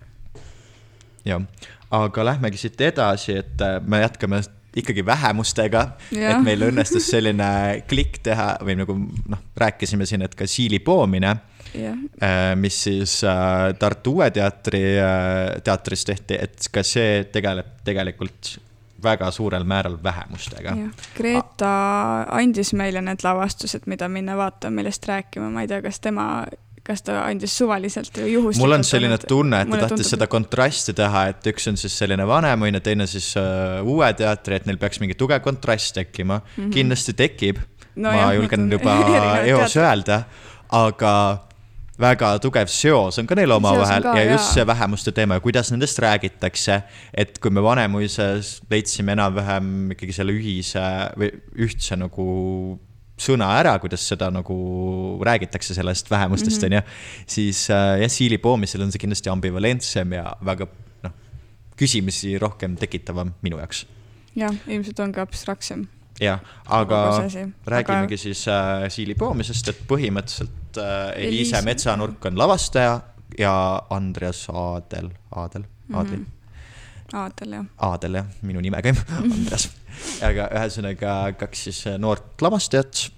[1.29, 1.45] jah,
[2.01, 4.43] aga lähmegi siit edasi, et äh, me jätkame
[4.77, 7.47] ikkagi vähemustega, et meil õnnestus selline
[7.91, 11.37] klikk teha või nagu noh, rääkisime siin, et ka siili poomine
[12.59, 18.57] mis siis äh, Tartu Uue Teatri äh, teatris tehti, et ka see tegeleb tegelikult
[19.03, 20.75] väga suurel määral vähemustega.
[21.17, 21.75] Greta
[22.37, 26.27] andis meile need lavastused, mida minna vaatama, millest rääkima, ma ei tea, kas tema,
[26.85, 28.67] kas ta andis suvaliselt või juhuslikult.
[28.67, 31.97] mul on selline tunne, et ta tahtis tundub- seda kontrasti teha, et üks on siis
[31.97, 36.43] selline vanem onju, teine siis uh, uue teatri, et neil peaks mingi tugev kontrast tekkima
[36.43, 36.57] mm.
[36.57, 36.73] -hmm.
[36.77, 37.65] kindlasti tekib
[37.97, 38.97] No ma jah, julgen on juba
[39.51, 40.23] eos öelda,
[40.77, 41.13] aga
[42.01, 45.99] väga tugev seos on ka neil omavahel ja just see vähemuste teema ja kuidas nendest
[46.01, 46.83] räägitakse.
[47.15, 50.87] et kui me Vanemuises leidsime enam-vähem ikkagi selle ühise
[51.19, 51.33] või
[51.67, 52.27] ühtse nagu
[53.21, 54.57] sõna ära, kuidas seda nagu
[55.27, 56.83] räägitakse sellest vähemustest, onju.
[57.29, 60.69] siis äh, jah, Siili Poomisel on see kindlasti ambivalentsem ja väga
[61.05, 61.17] noh,
[61.81, 63.85] küsimusi rohkem tekitavam minu jaoks.
[64.39, 65.89] jah, ilmselt on ka abstraktsem.
[66.21, 67.01] jah, aga
[67.67, 71.63] räägimegi Aga- siis äh, Siili Poomisest, et põhimõtteliselt äh, Eliise Eliise.
[71.67, 73.01] Metsanurk on lavastaja
[73.39, 73.55] ja
[73.91, 77.17] Andreas Aadel, Aadel, Aadli mm, -hmm.
[77.19, 77.65] Aadel jah.
[77.79, 79.71] Aadel jah, minu nimega Andreas.
[80.23, 83.11] aga ühesõnaga kaks siis äh, noort lavastajat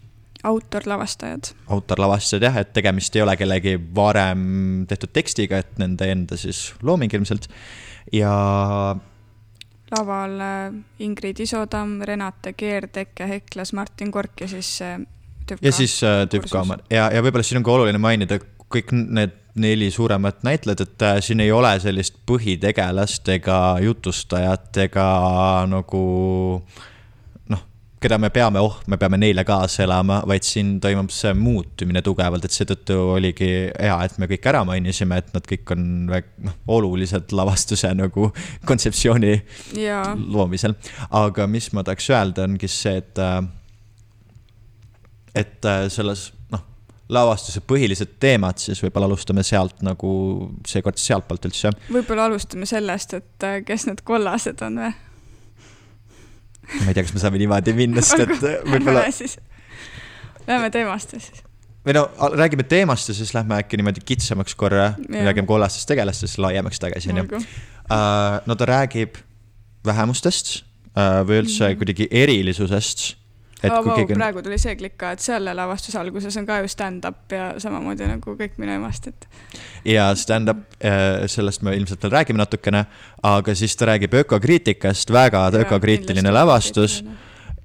[0.43, 1.53] autorlavastajad.
[1.67, 7.15] autorlavastajad jah, et tegemist ei ole kellegi varem tehtud tekstiga, et nende enda siis looming
[7.15, 7.49] ilmselt.
[8.13, 8.33] ja
[9.93, 14.99] laval äh, Ingrid Isotamm, Renate Keertekke, Heklas Martin Kork ja siis äh,
[15.47, 15.67] Tüvka.
[15.67, 18.41] ja siis äh, Tüv Kaamer ja, ja võib-olla siin on ka oluline mainida
[18.73, 25.09] kõik need neli suuremat näitlejat, et äh, siin ei ole sellist põhitegelast ega jutustajat ega
[25.69, 26.07] nagu
[26.63, 26.89] noh,
[28.03, 32.45] keda me peame, oh, me peame neile kaasa elama, vaid siin toimub see muutumine tugevalt,
[32.47, 37.35] et seetõttu oligi hea, et me kõik ära mainisime, et nad kõik on noh, olulised
[37.37, 38.31] lavastuse nagu
[38.69, 39.35] kontseptsiooni
[39.79, 40.77] jaa, loomisel.
[41.23, 43.23] aga mis ma tahaks öelda, ongi see, et,
[45.45, 46.67] et äh, selles noh,
[47.13, 50.13] lavastuse põhilised teemad, siis võib-olla alustame sealt nagu
[50.69, 51.73] seekord sealtpoolt üldse.
[51.93, 54.93] võib-olla alustame sellest, et äh, kes need kollased on või?
[56.81, 59.39] Ma ei tea, kas me saame niimoodi minna, sest et äh, võib-olla siis.
[60.47, 61.43] Läheme teemast siis.
[61.87, 62.05] või no
[62.39, 67.25] räägime teemast ja siis lähme äkki niimoodi kitsamaks korra, räägime kollastest tegelastest, laiemaks tagasi, onju.
[67.27, 67.45] olgu.
[68.47, 69.19] no ta räägib
[69.87, 70.63] vähemustest
[70.97, 71.79] äh, või üldse Mhm.
[71.81, 73.17] kuidagi erilisusest.
[73.63, 76.47] Et Oh, kui keegi on praegu tuli see klikk ka, et selle lavastuse alguses on
[76.49, 79.27] ka ju stand-up ja samamoodi nagu kõik minu emast, et
[79.95, 80.65] ja stand-up,
[81.31, 82.85] sellest me ilmselt veel räägime natukene,
[83.29, 87.03] aga siis ta räägib ökokriitikast, väga ökokriitiline lavastus.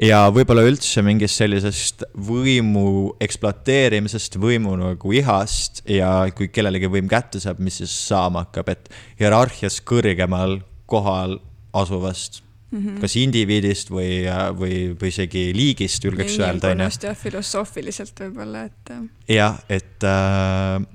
[0.01, 7.41] ja võib-olla üldse mingist sellisest võimu ekspluateerimisest, võimu nagu ihast ja kui kellelegi võim kätte
[7.41, 11.39] saab, mis siis saama hakkab, et hierarhias kõrgemal kohal
[11.73, 12.80] asuvast mm.
[12.80, 12.99] -hmm.
[13.01, 14.25] kas indiviidist või,
[14.60, 16.60] või, või isegi liigist, julgeks öelda, onju.
[16.60, 20.86] inimkonnast ja filosoofiliselt võib-olla, et äh, jah, et äh,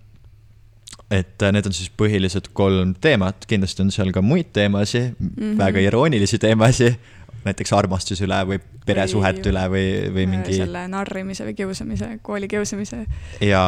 [1.13, 5.35] et äh, need on siis põhilised kolm teemat, kindlasti on seal ka muid teemasid mm.
[5.37, 5.59] -hmm.
[5.59, 6.97] väga iroonilisi teemasid,
[7.45, 13.05] näiteks armastuse üle või peresuhete üle või, või mingi selle narrimise või kiusamise, kooli kiusamise.
[13.41, 13.63] ja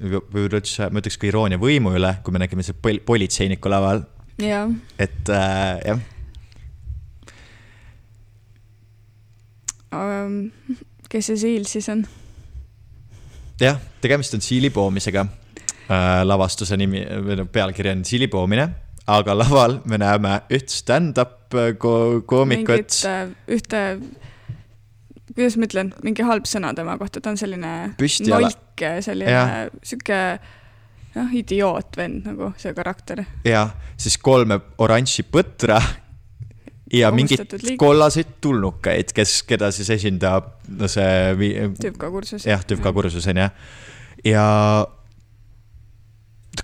[0.00, 4.04] või üldse, ma ütleks ka iroonia võimu üle, kui me nägime pol- politseiniku laval,
[4.42, 6.04] jah, et äh, jah,
[11.10, 12.04] kes see Siil siis on?
[13.60, 16.24] jah, tegemist on Siili poomisega äh,.
[16.26, 18.68] lavastuse nimi või noh, pealkiri on Siili poomine,
[19.06, 22.98] aga laval me näeme üht stand-up äh, ko koomikut.
[23.08, 23.82] äh, ühte,
[25.32, 28.96] kuidas ma ütlen, mingi halb sõna tema kohta, ta on selline Püsti ala- nolk ja
[29.04, 29.54] selline Jah.
[29.82, 30.20] sihuke
[31.16, 33.24] noh, idioot vend nagu see karakter.
[33.46, 35.78] ja siis kolme oranži põtra
[36.92, 42.46] ja liik- kollaseid tulnukaid, kes, keda siis esindab no see vi- tüvka kursus.
[42.46, 43.48] jah, tüvka kursus on ju.
[44.24, 44.46] ja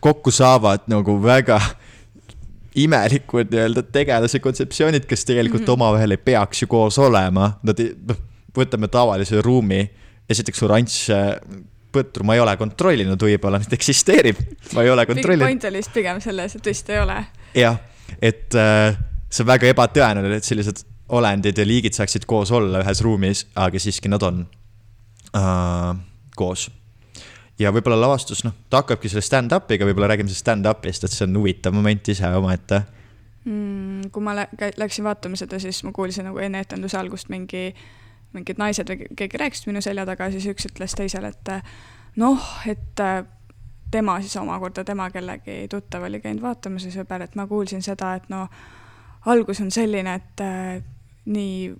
[0.00, 1.60] kokku saavad nagu väga
[2.74, 5.72] imelikud nii-öelda tegelase kontseptsioonid, kes tegelikult mm -hmm.
[5.72, 7.58] omavahel ei peaks ju koos olema.
[7.62, 8.16] Nad noh,
[8.56, 9.90] võtame tavalise ruumi,
[10.30, 11.36] esiteks oranž äh,
[11.92, 14.36] põtru ma ei ole kontrollinud, võib-olla neid eksisteerib,
[14.74, 15.46] ma ei ole kontrollinud.
[15.46, 17.18] point oli vist pigem selles, et vist ei ole.
[17.54, 17.78] jah,
[18.22, 18.96] et äh,
[19.32, 23.80] see on väga ebatõenäoline, et sellised olendid ja liigid saaksid koos olla ühes ruumis, aga
[23.80, 24.44] siiski nad on
[25.36, 25.92] äh,
[26.36, 26.70] koos.
[27.58, 31.36] ja võib-olla lavastus, noh, ta hakkabki selle stand-up'iga, võib-olla räägime sellest stand-up'ist, et see on
[31.40, 32.82] huvitav moment ise omaette.
[33.44, 34.10] mm,.
[34.12, 37.70] kui ma lä- läksin vaatama seda, siis ma kuulsin nagu enne etenduse algust mingi,
[38.32, 41.56] mingid naised või ke- keegi rääkis minu selja taga, siis üks ütles teisele, et
[42.16, 43.00] noh, et
[43.92, 48.14] tema siis omakorda, tema kellegi tuttav oli käinud vaatamas ja sõber, et ma kuulsin seda,
[48.16, 48.46] et no
[49.26, 50.82] algus on selline, et äh,
[51.32, 51.72] nii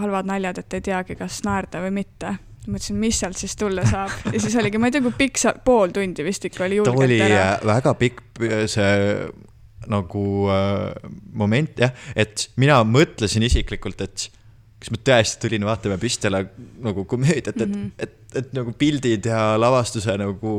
[0.00, 2.36] halvad naljad, et ei teagi, kas naerda või mitte.
[2.70, 5.52] mõtlesin, mis sealt siis tulla saab ja siis oligi, ma ei tea, kui pikk see,
[5.64, 7.38] pool tundi vist ikka oli ta julgelt oli ära.
[7.54, 9.30] äh, väga pikk p- see
[9.90, 14.28] nagu äh, moment jah, et mina mõtlesin isiklikult, et
[14.80, 16.44] kas ma tõesti tulin vaatama Püstjala
[16.84, 17.90] nagu komöödiat, et mm, -hmm.
[17.98, 20.54] et, et, et nagu pildid ja lavastuse nagu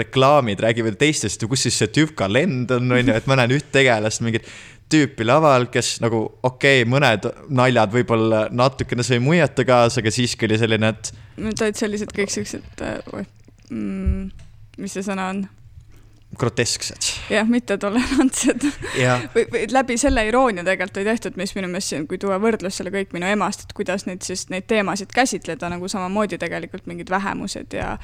[0.00, 3.56] reklaamid räägivad teistest ja kus siis see tüv kalend on, on ju, et ma näen
[3.58, 4.48] üht tegelast, mingit
[4.92, 10.48] tüüpi laval, kes nagu okei okay,, mõned naljad võib-olla natukene sõi muiata kaasa, aga siiski
[10.48, 13.26] oli selline, et Need olid sellised kõik siuksed äh,
[13.70, 14.30] mm,
[14.80, 15.46] mis see sõna on?
[16.36, 17.12] grotesksed.
[17.30, 18.64] jah, mittetolerantsed
[19.34, 22.80] või, või läbi selle iroonia tegelikult oli tehtud, mis minu meelest siin, kui tuua võrdlus
[22.80, 27.10] selle kõik minu emast, et kuidas neid siis, neid teemasid käsitleda nagu samamoodi tegelikult mingid
[27.12, 27.94] vähemused ja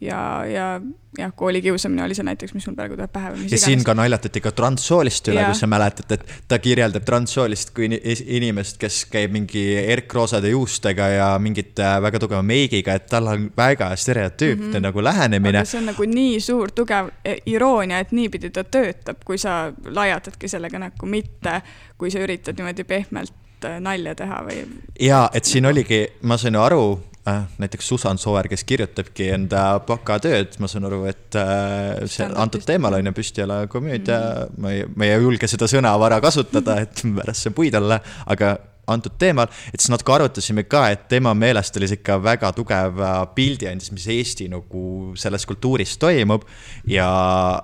[0.00, 0.80] ja, ja
[1.18, 3.94] jah, koolikiusamine oli see näiteks, mis mul praegu tuleb pähe või mis ja siin ka
[3.98, 8.00] naljatati ka transsoolist üle, kui sa mäletad, et ta kirjeldab transsoolist kui ini-
[8.38, 13.90] inimest, kes käib mingi erkroosade juustega ja mingite väga tugeva meigiga, et tal on väga
[13.96, 14.86] stereotüüpne mm -hmm.
[14.86, 15.64] nagu lähenemine.
[15.64, 20.48] See on nagu nii suur tugev eh, iroonia, et niipidi ta töötab, kui sa laiatadki
[20.48, 21.62] sellega näkku, mitte
[21.98, 24.66] kui sa üritad niimoodi pehmelt eh, nalja teha või
[25.00, 27.17] ja et siin oligi, ma sain aru äh,
[27.58, 32.98] näiteks Susan Sooäär, kes kirjutabki enda bakatööd, ma saan aru, et äh, see antud teemal
[32.98, 34.62] on ju Püstjala komöödia mm, -hmm.
[34.62, 38.56] ma ei, ma ei julge seda sõnavara kasutada, et pärast see puid olla, aga
[38.88, 43.02] antud teemal, et siis natuke arutasime ka, et tema meelest oli see ikka väga tugev
[43.04, 46.46] äh, pildi andis, mis Eesti nagu selles kultuuris toimub.
[46.86, 47.08] ja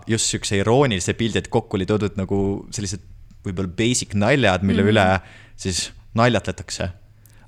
[0.06, 3.00] just siukse iroonilise pildi, et kokku oli toodud nagu sellised
[3.44, 5.06] võib-olla basic naljad, mille mm üle
[5.56, 6.88] siis naljatletakse.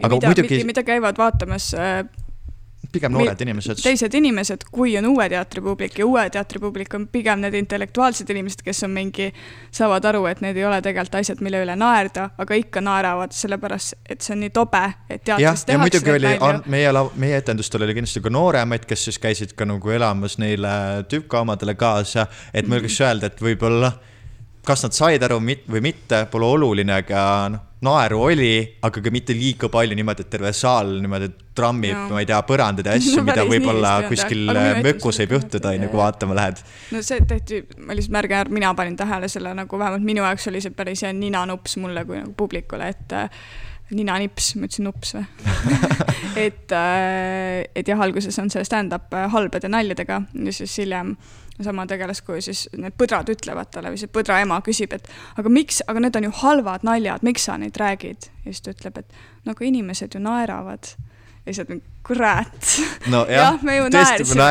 [0.02, 2.04] Aga mida, muidugi mida käivad vaatamas äh,
[2.92, 3.80] pigem noored inimesed.
[3.82, 8.84] teised inimesed, kui on uue teatripublik ja uue teatripublik on pigem need intellektuaalsed inimesed, kes
[8.86, 9.28] on mingi,
[9.74, 13.96] saavad aru, et need ei ole tegelikult asjad, mille üle naerda, aga ikka naeravad, sellepärast
[14.08, 17.96] et see on nii tobe, et teatris ja muidugi tehakse oli, meie meie etendustel oli
[17.96, 20.74] kindlasti ka nooremaid, kes siis käisid ka nagu elamas neile
[21.10, 23.92] tüka omadele kaasa, et ma julgeks öelda, et võib-olla
[24.66, 27.22] kas nad said aru mit- või mitte, pole oluline, aga
[27.54, 28.52] noh, naeru oli,
[28.86, 32.06] aga ka mitte liiga palju niimoodi, et terve saal niimoodi trammib Jaa.
[32.12, 35.74] ma ei tea, põrandad ja asju No no, mida võib-olla kuskil mökus ei etendusel- pühtuda,
[35.74, 36.64] on ju, kui vaatama lähed.
[36.96, 40.64] no see tehti, ma lihtsalt märgin, mina panin tähele selle nagu vähemalt minu jaoks oli
[40.64, 43.28] see päris hea ninanups mulle kui nagu publikule, et äh,
[43.94, 45.26] ninanips, ma ütlesin nups või
[46.48, 51.16] et äh,, et jah, alguses on see stand-up äh, halbade naljadega ja siis hiljem
[51.64, 55.08] sama tegelaskuju siis need põdrad ütlevad talle või see põdra ema küsib, et
[55.40, 58.30] aga miks, aga need on ju halvad naljad, miks sa neid räägid?
[58.44, 60.90] ja siis ta ütleb, et no aga inimesed ju naeravad.
[61.46, 62.66] ja siis on kurat.
[63.10, 64.48] no jah, me ju naersime,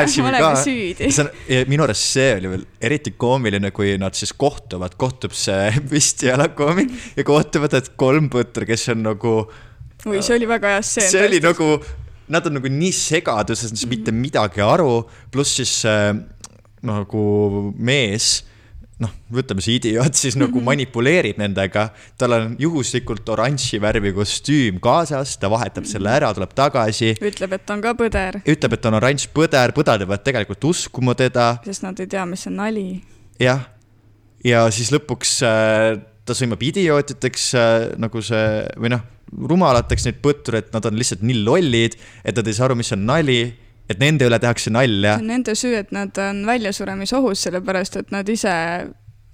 [1.23, 1.29] on,
[1.71, 7.27] minu arust see oli veel eriti koomiline, kui nad siis kohtuvad, kohtub see püstijalakoomik ja
[7.27, 9.37] kohtuvad need kolm põtra, kes on nagu,
[10.05, 11.11] oi, see oli väga hea stseen.
[11.13, 11.69] see oli nagu,
[12.33, 16.11] nad on nagu nii segaduses, nad ei saa mitte midagi aru, pluss siis äh,
[16.85, 17.23] nagu
[17.75, 18.43] mees
[19.01, 25.35] noh, võtame see idioot siis nagu manipuleerib nendega, tal on juhuslikult oranži värvi kostüüm kaasas,
[25.41, 27.15] ta vahetab selle ära, tuleb tagasi.
[27.19, 31.55] Ütleb, et on ka põder, ütleb, et on oranž põder, põdad peavad tegelikult uskuma teda,
[31.67, 32.87] sest nad ei tea, mis on nali.
[33.41, 33.67] jah.
[34.45, 39.03] ja siis lõpuks äh, ta sõimab idiootideks äh, nagu see või noh,
[39.35, 42.93] rumalateks neid põtru, et nad on lihtsalt nii lollid, et nad ei saa aru, mis
[42.95, 43.41] on nali,
[43.89, 48.11] et nende üle tehakse nalja see on nende süü, et nad on väljasuremisohus, sellepärast et
[48.15, 48.53] nad ise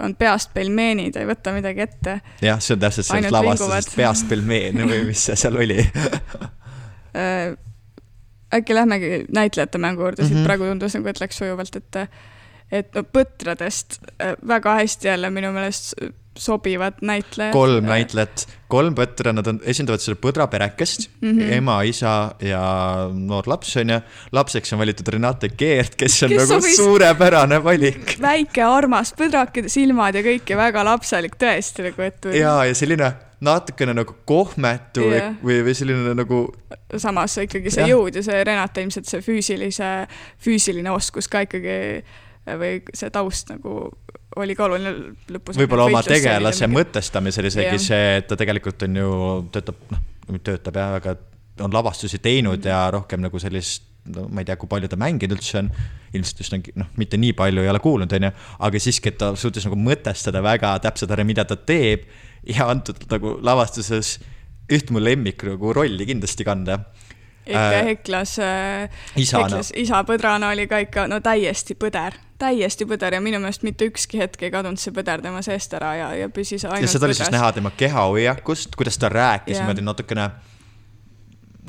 [0.01, 4.81] on peast pelmeenid, ei võta midagi ette jah, see on täpselt sellest lavastusest peast pelmeen
[4.89, 5.79] või mis see seal oli.
[7.21, 7.53] äh,.
[8.53, 10.45] äkki lähmegi näitlejate mängu juurde, siit Mhm.
[10.45, 12.01] praegu tundus nagu, et läks sujuvalt, et
[12.71, 15.93] et no põtradest äh, väga hästi jälle minu meelest
[16.37, 17.51] sobivad näitlejad.
[17.53, 21.31] kolm näitlejat, kolm põtra, nad on, esindavad seda põdra perekest mm.
[21.31, 21.53] -hmm.
[21.57, 22.61] ema, isa ja
[23.13, 23.99] noor laps on ju.
[24.31, 28.15] lapseks on valitud Renate Keert, kes on Kes nagu sobis- suurepärane valik.
[28.21, 33.13] väike armas põdrake, silmad ja kõik ja väga lapselik tõesti nagu, et ja, ja selline
[33.41, 35.35] natukene nagu kohmetu või Jah.
[35.43, 36.41] või, või selline nagu
[36.97, 37.95] samas ikkagi see Jah.
[37.95, 40.07] jõud ja see Renate ilmselt see füüsilise,
[40.39, 42.03] füüsiline oskus ka ikkagi
[42.45, 43.91] või see taust nagu
[44.39, 44.93] oli ka oluline
[45.31, 45.59] lõpus.
[45.59, 46.69] võib-olla oma tegelase.
[46.71, 47.83] mõtestamisel isegi Jah.
[47.83, 49.13] see, et ta tegelikult on ju,
[49.51, 51.15] töötab, noh, töötab jah, aga
[51.61, 55.35] on lavastusi teinud ja rohkem nagu sellist no ma ei tea, kui palju ta mänginud
[55.35, 55.69] üldse on,
[56.15, 58.31] ilmselt just nagu noh, mitte nii palju ei ole kuulnud, onju,
[58.65, 62.07] aga siiski, et ta suutis nagu mõtestada väga täpselt ära, mida ta teeb
[62.49, 64.15] ja antud nagu lavastuses
[64.71, 66.79] üht mu lemmik nagu rolli kindlasti kanda.
[67.45, 68.89] ikka Äh, Heklas äh.
[69.17, 73.87] Heklas isa põdrana oli ka ikka no täiesti põder, täiesti põder ja minu meelest mitte
[73.89, 77.09] ükski hetk ei kadunud see põder tema seest ära ja, ja püsis ainult ja seda
[77.09, 80.29] oli siis näha tema kehahoiakust, kuidas ta rääkis niimoodi natukene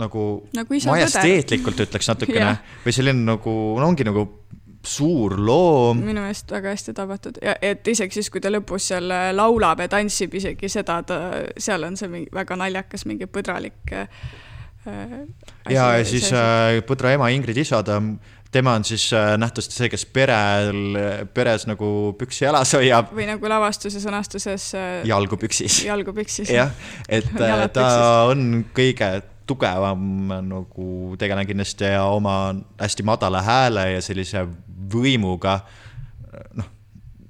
[0.01, 2.55] nagu, Nagu majesteetlikult ütleks natukene.
[2.85, 4.25] Või selline nagu, no ongi nagu
[4.83, 6.01] suur loom.
[6.03, 7.39] minu meelest väga hästi tabatud.
[7.45, 11.21] Ja et isegi siis, kui ta lõpus seal äh, laulab ja tantsib, isegi seda ta,
[11.61, 14.09] seal on see mingi väga naljakas, mingi põdralik äh,
[14.83, 18.01] asi ja, ja siis äh, Põdra ema Ingrid isa, ta,
[18.53, 20.97] tema on siis äh, nähtavasti see, kes perel,
[21.35, 25.83] peres nagu püksi jalas hoiab, või nagu lavastuse sõnastuses äh, jalgu püksis.
[25.89, 26.53] jalgu püksis.
[26.53, 26.73] jah,
[27.09, 27.87] et äh, ta
[28.31, 29.15] on kõige
[29.49, 32.37] tugevam nagu tegelane kindlasti ja oma
[32.81, 34.45] hästi madala hääle ja sellise
[34.93, 35.59] võimuga,
[36.57, 36.69] noh,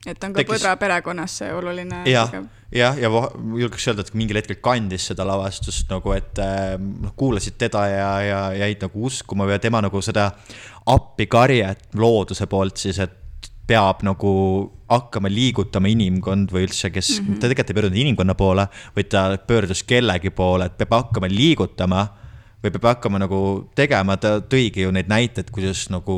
[0.06, 2.02] et on ka tekkis- Põdra perekonnas see oluline.
[2.10, 2.30] jah,
[2.72, 3.30] jah, ja vo-
[3.60, 8.12] julgeks öelda, et mingil hetkel kandis seda lavastust nagu, et äh, noh, kuulasid teda ja,
[8.26, 10.30] ja jäid nagu uskuma ja tema nagu seda
[10.86, 13.18] appikarjet looduse poolt siis, et
[13.66, 14.32] peab nagu
[14.90, 17.38] hakkama liigutama inimkond või üldse, kes mm, -hmm.
[17.38, 22.02] ta tegelikult ei pöördunud inimkonna poole, vaid ta pöördus kellegi poole, et peab hakkama liigutama
[22.64, 26.16] või peab hakkama nagu tegema, ta tõigi ju neid näiteid, kuidas nagu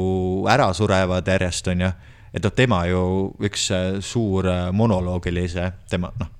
[0.51, 1.93] ära surevad järjest, on ju
[2.35, 3.03] et noh, tema ju
[3.47, 6.31] üks äh, suur äh, monoloog oli see, tema noh,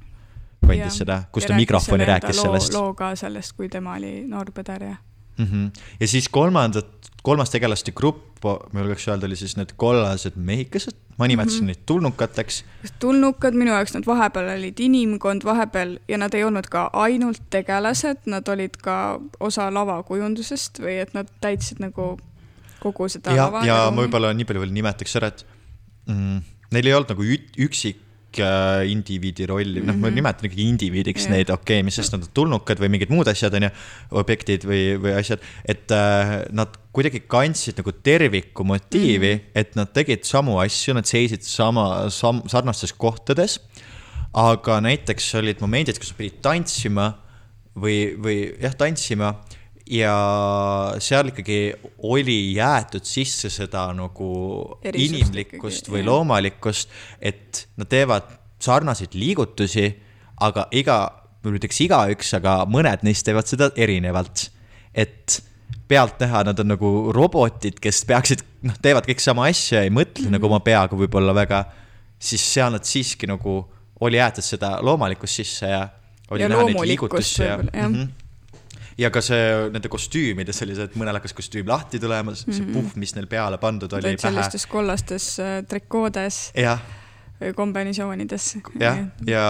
[0.65, 4.51] kandis seda, kus ta mikrofoni rääkis loo, sellest loo ka sellest, kui tema oli noor
[4.55, 4.97] põder ja
[5.39, 5.47] mm.
[5.47, 5.71] -hmm.
[6.01, 11.27] ja siis kolmandat, kolmas tegelaste grupp, ma julgeks öelda, oli siis need kollased mehikesed, ma
[11.27, 11.67] nimetasin mm -hmm.
[11.67, 12.65] neid tulnukateks.
[12.99, 18.27] tulnukad minu jaoks nad vahepeal olid inimkond vahepeal ja nad ei olnud ka ainult tegelased,
[18.27, 22.19] nad olid ka osa lavakujundusest või et nad täitsid nagu
[22.81, 23.65] kogu seda ja, lava.
[23.67, 25.47] ja ma võib-olla nii palju veel nimetaks ära, et
[26.11, 26.41] mm,
[26.75, 27.27] neil ei olnud nagu
[27.67, 31.35] üksik äh, indiviidi rolli, noh, ma nimetan ikkagi indiviidiks Jah.
[31.35, 33.73] neid, okei okay,, mis sest nad on tulnukad või mingid muud asjad, on ju,
[34.23, 39.65] objektid või, või asjad, et äh, nad kuidagi kandsid nagu terviku motiivi mm, -hmm.
[39.65, 43.61] et nad tegid samu asju, nad seisid sama, sam-, sarnastes kohtades,
[44.35, 47.13] aga näiteks olid momendid, kus pidid tantsima
[47.79, 49.35] või, või jah, tantsima
[49.91, 50.15] ja
[51.03, 51.59] seal ikkagi
[52.09, 54.29] oli jäetud sisse seda nagu
[54.81, 56.09] Erisust inimlikkust ikkagi, või jah.
[56.09, 58.31] loomalikust, et nad teevad
[58.65, 59.91] sarnaseid liigutusi,
[60.45, 60.99] aga iga,
[61.45, 64.51] ma ütleks igaüks, aga mõned neist teevad seda erinevalt.
[64.95, 65.43] et
[65.89, 70.27] pealtnäha nad on nagu robotid, kes peaksid, noh, teevad kõik sama asja, ei mõtle mm
[70.29, 70.37] -hmm.
[70.39, 71.65] nagu oma peaga võib-olla väga,
[72.19, 73.59] siis seal nad siiski nagu,
[74.01, 75.89] oli jäetud seda loomalikkust sisse ja
[76.31, 77.91] oli Ja näha neid liigutusi ja võib-olla, jah.
[77.91, 78.24] Mhm.
[78.99, 83.29] Ja ka see, nende kostüümide sellised, mõnel hakkas kostüüm lahti tulema, see puhv, mis neil
[83.31, 86.83] peale pandud oli sellistes kollastes äh, trikoodes jah,
[87.41, 88.51] või kombinatsioonides.
[88.81, 89.45] jah, ja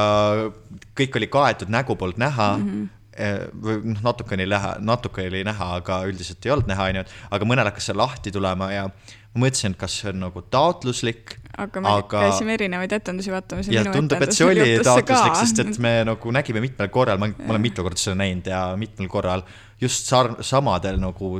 [0.96, 2.52] kõik oli kaetud nägu poolt näha.
[2.58, 2.68] Mm.
[2.68, 7.04] -hmm või noh, natukene oli näha, natuke oli näha, aga üldiselt ei olnud näha, onju,
[7.30, 8.88] aga mõnel hakkas see lahti tulema ja
[9.34, 11.36] ma mõtlesin, et kas see on nagu taotluslik.
[11.58, 12.22] aga me aga...
[12.28, 16.62] käisime erinevaid etendusi vaatamas ja tundub, et see oli taotluslik, sest et me nagu nägime
[16.64, 19.44] mitmel korral, ma ma olen mitu korda seda näinud ja mitmel korral
[19.82, 21.36] just sar-, samadel nagu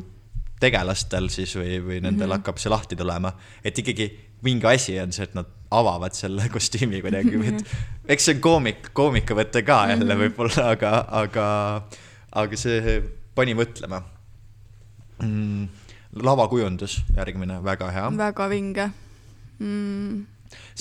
[0.61, 2.39] tegelastel siis või, või nendel mm -hmm.
[2.39, 3.35] hakkab see lahti tulema,
[3.65, 4.09] et ikkagi
[4.45, 8.43] mingi asi on see, et nad avavad selle kostüümi kuidagi või et eks see on
[8.45, 10.93] koomik, koomikavõte ka jälle võib-olla, aga,
[11.23, 11.47] aga,
[12.43, 12.99] aga see
[13.35, 14.03] pani mõtlema
[15.23, 15.84] mm,.
[16.23, 18.11] lavakujundus, järgmine, väga hea.
[18.19, 18.91] väga vinge
[19.59, 20.27] mm..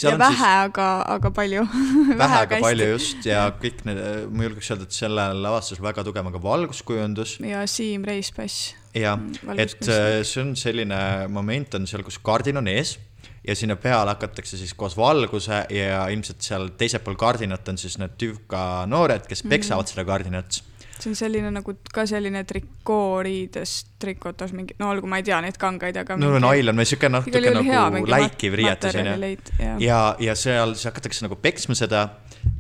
[0.03, 1.63] Ja on vähe siis- aga, aga palju
[2.21, 2.85] vähe, aga palju.
[2.93, 7.39] just ja kõik need, ma julgeks öelda, et sellel lavastusel väga tugev on ka valguskujundus
[7.41, 8.75] ja Siim Reispass.
[8.93, 12.99] jah Mm,, et äh, see on selline moment on seal, kus kardin on ees
[13.47, 17.97] ja sinna peale hakatakse siis koos valguse ja ilmselt seal teisel pool kardinat on siis
[17.99, 20.61] need tüvka noored, kes peksavad seda kardinat.
[20.99, 25.57] See on selline nagu ka selline trikooriidest trikotas mingi, no olgu, ma ei tea neid
[25.61, 29.33] kangaid, aga no nailon või siuke natuke igal juhul hea nagu mingi läikiv riietus onju.
[29.59, 29.81] jah.
[29.81, 32.07] ja, ja seal siis hakatakse nagu peksma seda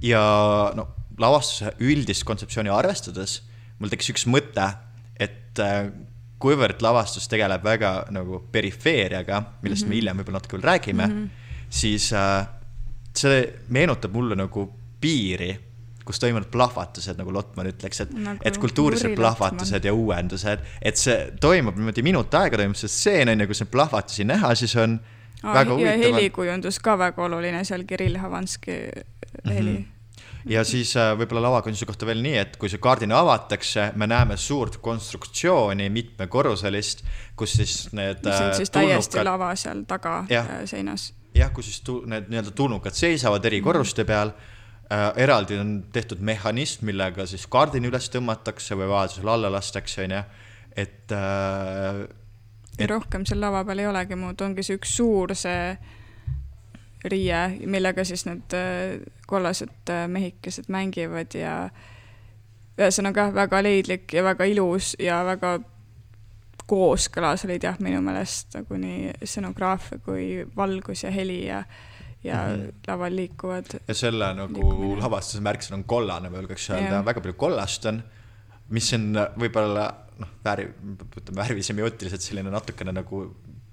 [0.03, 0.23] ja
[0.77, 0.87] no
[1.21, 3.41] lavastuse üldist kontseptsiooni arvestades
[3.79, 4.65] mul tekkis üks mõte,
[5.21, 5.87] et äh,
[6.43, 9.89] kuivõrd lavastus tegeleb väga nagu perifeeriaga, millest mm -hmm.
[9.89, 11.69] me hiljem võib-olla natuke veel räägime mm, -hmm.
[11.69, 12.47] siis äh,
[13.15, 14.67] see meenutab mulle nagu
[15.01, 15.51] piiri,
[16.05, 18.57] kus toimuvad plahvatused, nagu Lotman ütleks, et Nagu et
[19.11, 19.21] Lotman.
[19.21, 23.61] plahvatused ja uuendused, et see toimub niimoodi minut aega toimub see stseen on ju, kus
[23.63, 24.99] neid plahvatusi näha, siis on
[25.43, 26.03] Aa, väga ja huvitav.
[26.03, 28.71] helikujundus ka väga oluline seal Kirill Havanski
[29.45, 29.77] heli mm.
[29.77, 30.51] -hmm.
[30.51, 34.37] ja siis äh, võib-olla lavakunstuse kohta veel nii, et kui see kardina avatakse, me näeme
[34.37, 37.03] suurt konstruktsiooni mitmekorruselist,
[37.35, 40.45] kus siis need mis on äh, siis täiesti tulnukad- lava seal taga Jah.
[40.49, 41.13] äh, seinas.
[41.35, 44.52] jah, kus siis tu- need nii-öelda tulnukad seisavad eri korruste peal äh,.
[45.15, 50.21] Eraldi on tehtud mehhanism, millega siis kardin üles tõmmatakse või vajadusel alla lastakse, onju.
[50.75, 52.03] et äh,
[52.79, 55.75] ja rohkem seal lava peal ei olegi muud, ongi see üks suur see
[57.03, 61.57] riie, millega siis need äh, kollased äh, mehikesed mängivad ja
[62.77, 65.59] ühesõnaga väga leidlik ja väga ilus ja väga
[66.69, 71.63] kooskõlas olid jah, minu meelest nagu nii stseноgraafia kui valgus ja heli ja
[72.23, 72.73] ja mm -hmm.
[72.87, 73.65] laval liikuvad.
[73.87, 75.01] ja selle nagu liikumine.
[75.01, 78.03] lavastuse märksõna on kollane, ma julgeks öelda, väga palju kollast on,
[78.69, 79.09] mis on
[79.39, 80.71] võib-olla noh, värv,
[81.17, 83.25] ütleme värvisemiotiliselt selline natukene nagu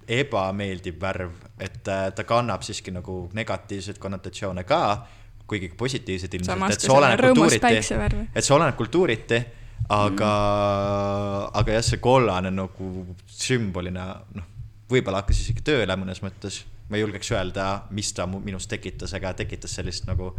[0.09, 5.07] ebameeldiv värv, et äh, ta kannab siiski nagu negatiivseid konnotatsioone ka,
[5.47, 9.45] kuigi positiivseid ilmselt, et see oleneb kultuuriti, et see oleneb kultuuriti
[9.89, 12.91] aga mm., aga jah, see kollane nagu
[13.27, 14.47] sümbolina, noh,
[14.91, 16.63] võib-olla hakkas isegi tööle mõnes mõttes.
[16.91, 17.67] Ma ei julgeks öelda,
[17.97, 20.33] mis ta minus tekitas, aga tekitas sellist nagu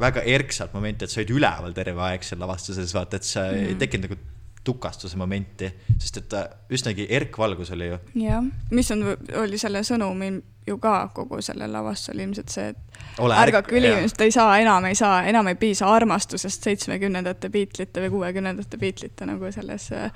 [0.00, 3.72] väga erksat momenti, et sa olid üleval terve aeg seal lavastuses, vaata, et sa mm.
[3.72, 4.20] ei tekkinud nagu
[4.64, 6.36] tukastuse momenti, sest et
[6.76, 7.98] üsnagi erkvalgus oli ju.
[8.22, 8.44] jah,
[8.76, 9.06] mis on,
[9.40, 10.34] oli selle sõnumi
[10.68, 14.94] ju ka kogu sellel lavastusel ilmselt see, et Ole ärgake ülimust, ei saa, enam ei
[14.98, 20.12] saa, enam ei piisa armastusest seitsmekümnendate Beatlesite või kuuekümnendate Beatlesite nagu selles äh,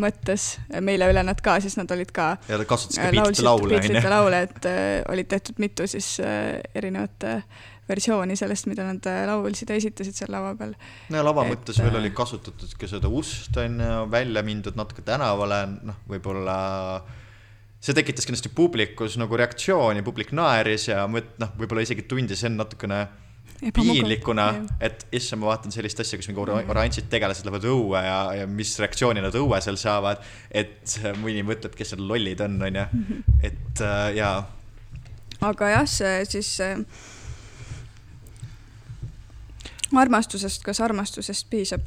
[0.00, 0.54] mõttes,
[0.84, 2.34] meile üle nad ka, siis nad olid ka.
[2.48, 3.70] ja ta kasutas ka Beatlesite laule.
[3.74, 9.04] Beatlesite laule, et äh, olid tehtud mitu siis äh, erinevate äh, versiooni sellest, mida nad
[9.08, 10.72] äh, laulsid ja esitasid seal lava peal.
[11.10, 14.44] no ja lava et, mõttes veel äh, oli kasutatud ka seda ust on ju, välja
[14.46, 16.56] mindud natuke tänavale, noh, võib-olla
[17.84, 22.60] see tekitas kindlasti publikus nagu reaktsiooni, publik naeris ja mõt-, noh, võib-olla isegi tundis end
[22.60, 23.04] natukene
[23.72, 24.46] piinlikuna,
[24.84, 28.46] et issand, ma vaatan sellist asja, kus mingi or oranžid tegelased lähevad õue ja, ja
[28.50, 30.22] mis reaktsiooni nad õue seal saavad.
[30.50, 33.40] et mõni mõtleb, kes need lollid on, on ju, mhm.
[33.50, 34.38] et äh, jaa.
[35.40, 36.80] aga jah, see siis äh,
[40.00, 41.86] armastusest, kas armastusest piisab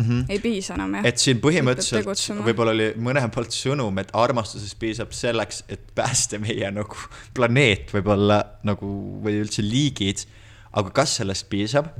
[0.00, 0.04] mm?
[0.04, 0.24] -hmm.
[0.28, 1.06] ei piisa enam jah.
[1.06, 6.70] et siin põhimõtteliselt võib-olla oli mõne poolt sõnum, et armastusest piisab selleks, et päästa meie
[6.74, 6.96] nagu
[7.34, 8.90] planeet võib-olla nagu
[9.24, 10.26] või üldse liigid.
[10.72, 11.90] Aga kas sellest piisab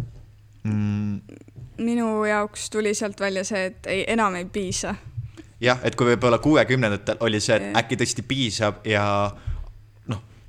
[0.63, 1.21] mm.?
[1.81, 4.95] minu jaoks tuli sealt välja see, et ei, enam ei piisa.
[5.61, 9.05] jah, et kui võib-olla kuuekümnendatel oli see, et äkki tõesti piisab ja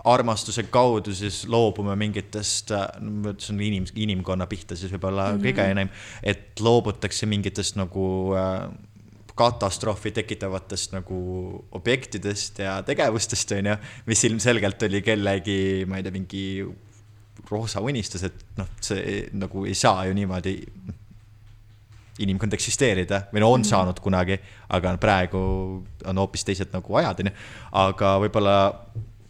[0.03, 5.43] armastuse kaudu siis loobume mingitest, see on inim-, inimkonna pihta siis võib-olla mm -hmm.
[5.45, 5.91] kõige enim,
[6.23, 8.71] et loobutakse mingitest nagu äh,
[9.35, 11.17] katastroofi tekitavatest nagu
[11.71, 16.45] objektidest ja tegevustest, on ju, mis ilmselgelt oli kellegi, ma ei tea, mingi
[17.49, 20.55] roosa unistus, et noh, see nagu ei saa ju niimoodi
[22.21, 23.69] inimkond eksisteerida või no on -hmm.
[23.69, 24.37] saanud kunagi,
[24.69, 25.39] aga praegu
[26.05, 27.33] on hoopis teised nagu ajad, on ju.
[27.71, 28.57] aga võib-olla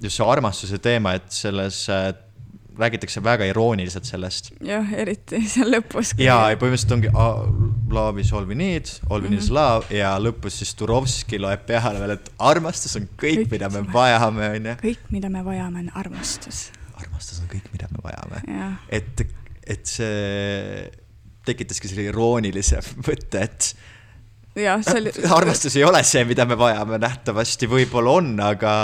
[0.01, 2.13] just see armastuse teema, et selles äh,
[2.77, 4.51] räägitakse väga irooniliselt sellest.
[4.65, 6.13] jah, eriti seal lõpus.
[6.17, 7.11] ja, ja põhimõtteliselt ongi
[7.91, 9.59] love is all we need, all we need is mhm.
[9.59, 13.85] love ja lõpus siis Turovski loeb peale veel, et armastus on kõik, kõik, mida me
[13.97, 14.77] vajame, onju.
[14.83, 16.69] kõik, mida me vajame, on armastus.
[17.01, 18.41] Armastus on kõik, mida me vajame.
[18.89, 19.25] et,
[19.67, 20.85] et see
[21.45, 23.71] tekitaski selle iroonilise mõtte, et
[24.61, 25.13] jah, see oli.
[25.37, 28.75] armastus ei ole see, mida me vajame, nähtavasti võib-olla on, aga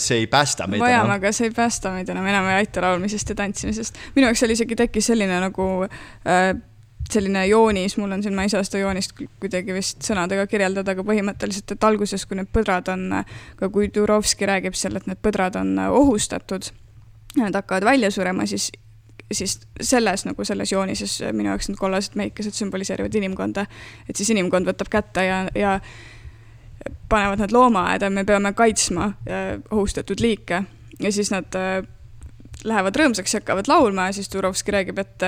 [0.00, 3.34] see ei päästa meid vajame, aga see ei päästa meid enam, enam ei aita laulmisest
[3.34, 4.00] ja tantsimisest.
[4.16, 6.50] minu jaoks seal isegi tekkis selline nagu äh,
[7.12, 11.04] selline joonis, mul on siin, ma ei saa seda joonist kuidagi vist sõnadega kirjeldada, aga
[11.06, 13.20] põhimõtteliselt, et alguses, kui need põdrad on,
[13.60, 16.72] ka kui Turovski räägib seal, et need põdrad on ohustatud,
[17.36, 18.72] nad hakkavad välja surema, siis
[19.32, 23.66] siis selles nagu selles joonises minu jaoks need kollased meikesed sümboliseerivad inimkonda.
[24.08, 25.80] et siis inimkond võtab kätte ja, ja
[27.08, 30.62] panevad nad loomaaeda, me peame kaitsma äh, ohustatud liike
[31.00, 31.82] ja siis nad äh,
[32.64, 35.26] lähevad rõõmsaks ja hakkavad laulma ja siis Turovski räägib, et,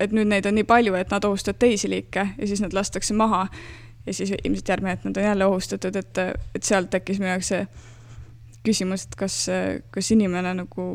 [0.00, 3.14] et nüüd neid on nii palju, et nad ohustavad teisi liike ja siis nad lastakse
[3.14, 3.46] maha.
[4.06, 6.18] ja siis ilmselt järgmine hetk nad on jälle ohustatud, et,
[6.54, 7.66] et sealt tekkis minu jaoks see
[8.64, 9.46] küsimus, et kas,
[9.90, 10.86] kas inimene nagu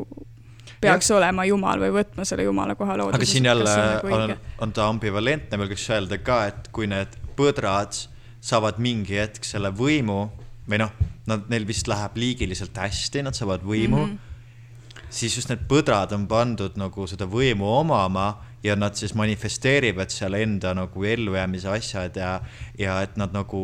[0.84, 1.18] peaks ja.
[1.18, 3.20] olema jumal või võtma selle jumala koha looduses.
[3.20, 7.18] aga siin jälle nagu on, on ta ambivalentne, veel võiks öelda ka, et kui need
[7.38, 7.98] põdrad
[8.44, 10.26] saavad mingi hetk selle võimu
[10.68, 10.94] või noh,
[11.30, 14.16] nad, neil vist läheb liigiliselt hästi, nad saavad võimu mm.
[14.16, 15.06] -hmm.
[15.10, 20.34] siis just need põdrad on pandud nagu seda võimu omama ja nad siis manifesteerivad seal
[20.40, 22.38] enda nagu ellujäämise asjad ja,
[22.80, 23.64] ja et nad nagu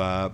[0.00, 0.30] äh,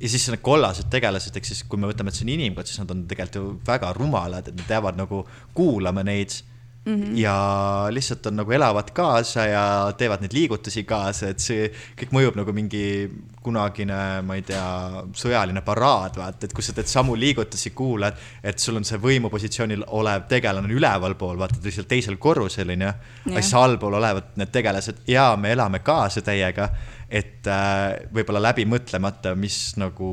[0.00, 2.80] ja siis need kollased tegelased, ehk siis kui me võtame, et see on inimkond, siis
[2.80, 5.24] nad on tegelikult ju väga rumalad, et nad jäävad nagu
[5.56, 6.38] kuulama neid
[6.84, 6.94] mm.
[6.94, 7.16] -hmm.
[7.18, 11.68] ja lihtsalt on nagu elavad kaasa ja teevad neid liigutusi kaasa, et see
[11.98, 13.10] kõik mõjub nagu mingi
[13.42, 18.58] kunagine, ma ei tea, sõjaline paraad, vaata, et kui sa teed samu liigutusi, kuulad, et
[18.58, 22.92] sul on see võimupositsioonil olev tegelane ülevalpool, vaata, ta lihtsalt teisel korrusel on ju,
[23.30, 26.68] aga siis allpool olevad need tegelased ja me elame kaasa täiega
[27.10, 30.10] et äh, võib-olla läbi mõtlemata, mis nagu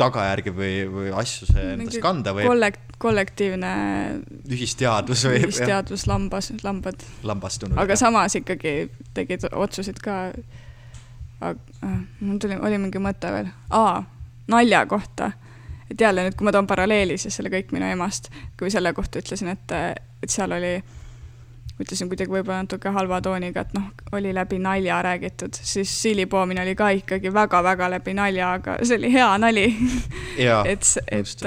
[0.00, 2.48] tagajärgi või, või asju see endas kanda võib.
[2.50, 3.70] kollekt-, kollektiivne.
[4.52, 5.40] ühisteadvus või.
[5.44, 7.06] ühisteadvus, lambas, lambad.
[7.26, 7.78] lambastunud.
[7.78, 8.02] aga jah.
[8.06, 8.76] samas ikkagi
[9.16, 10.18] tegid otsuseid ka
[11.44, 11.56] äh,
[12.20, 14.04] mul tuli, oli mingi mõte veel, aa,
[14.52, 15.32] nalja kohta.
[15.90, 19.20] et jälle nüüd, kui ma toon paralleeli siis selle Kõik minu emast, kui selle kohta
[19.22, 19.76] ütlesin, et,
[20.22, 20.78] et seal oli,
[21.80, 26.76] ütlesin kuidagi võib-olla natuke halva tooniga, et noh, oli läbi nalja räägitud, siis siilipoomine oli
[26.78, 29.66] ka ikkagi väga-väga läbi nalja, aga see oli hea nali.
[30.36, 31.44] Et, et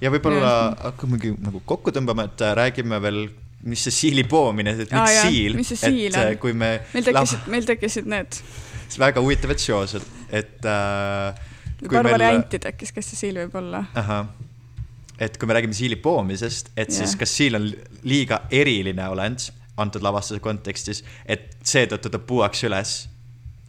[0.00, 0.52] ja võib-olla
[0.88, 3.26] hakkamegi nagu kokku tõmbama, et räägime veel
[3.68, 6.38] mis see siili poomine, et miks ah, siil, et on?
[6.42, 8.38] kui me meil tekkisid, meil tekkisid need.
[9.02, 11.44] Väga huvitavad seosed, et äh,
[11.86, 12.64] paar varianti meil...
[12.66, 13.84] tekkis, kes see siil võib olla.
[13.98, 14.26] ahah,
[15.22, 16.98] et kui me räägime siili poomisest, et yeah.
[16.98, 17.68] siis kas siil on
[18.08, 19.50] liiga eriline olend
[19.80, 23.08] antud lavastuse kontekstis, et seetõttu ta puuakse üles.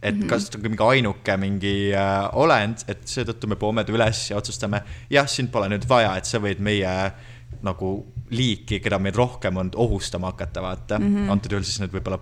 [0.04, 0.28] et mm -hmm.
[0.28, 4.36] kas ta on mingi ainuke mingi äh, olend, et seetõttu me poome ta üles ja
[4.36, 7.12] otsustame, jah, sind pole nüüd vaja, et sa võid meie
[7.62, 11.16] nagu liiki, keda meid rohkem on ohustama hakata, vaata mm.
[11.16, 11.30] -hmm.
[11.30, 12.18] antud juhul siis need võib-olla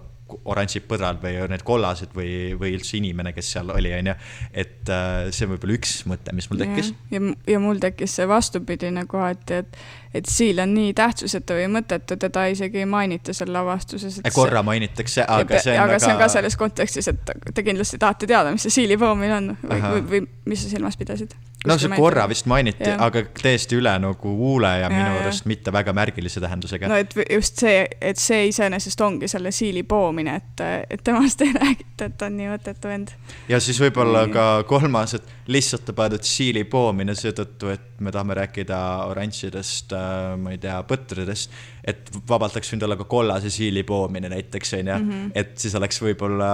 [0.48, 4.14] oranžid põdrad või need kollased või, või üldse inimene, kes seal oli, onju.
[4.52, 6.92] et äh, see on võib-olla üks mõte, mis mul tekkis.
[7.12, 9.78] ja, ja, mul tekkis see vastupidine kohati, et,
[10.20, 14.20] et siil on nii tähtsusetu või mõttetu, teda isegi ei mainita seal lavastuses.
[14.34, 14.68] korra see...
[14.70, 16.04] mainitakse, aga see on aga väga...
[16.06, 19.80] see on ka selles kontekstis, et te kindlasti tahate teada, mis see siilipoomine on või,
[19.86, 21.36] või, või mis sa silmas pidasid?
[21.66, 25.72] No see korra vist mainiti, aga täiesti üle nagu huule ja, ja minu arust mitte
[25.74, 26.90] väga märgilise tähendusega.
[26.90, 30.64] no et just see, et see iseenesest ongi selle siili poomine, et,
[30.96, 33.14] et temast ei räägita, et on nii mõttetu vend.
[33.52, 38.36] ja siis võib-olla ka kolmas, et lihtsalt ta pandud siili poomine seetõttu, et me tahame
[38.42, 38.78] rääkida
[39.12, 41.52] oranžidest, äh, ma ei tea, põtridest.
[41.84, 45.34] et vabalt oleks võinud olla ka kollase siili poomine näiteks, onju, mhm.
[45.34, 46.52] et siis oleks võib-olla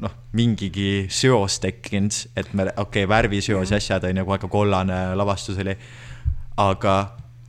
[0.00, 4.50] noh, mingigi seos tekkinud, et me, okei okay,, värviseos ja asjad on ju, kohe ka
[4.52, 5.76] kollane lavastus oli,
[6.62, 6.96] aga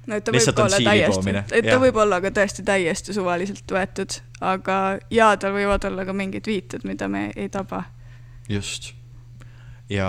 [0.08, 4.20] no et ta võib olla täiesti, et ta võib olla ka tõesti täiesti suvaliselt võetud,
[4.45, 4.78] aga
[5.14, 7.84] ja tal võivad olla ka mingid viited, mida me ei taba.
[8.50, 8.93] just.
[9.89, 10.08] ja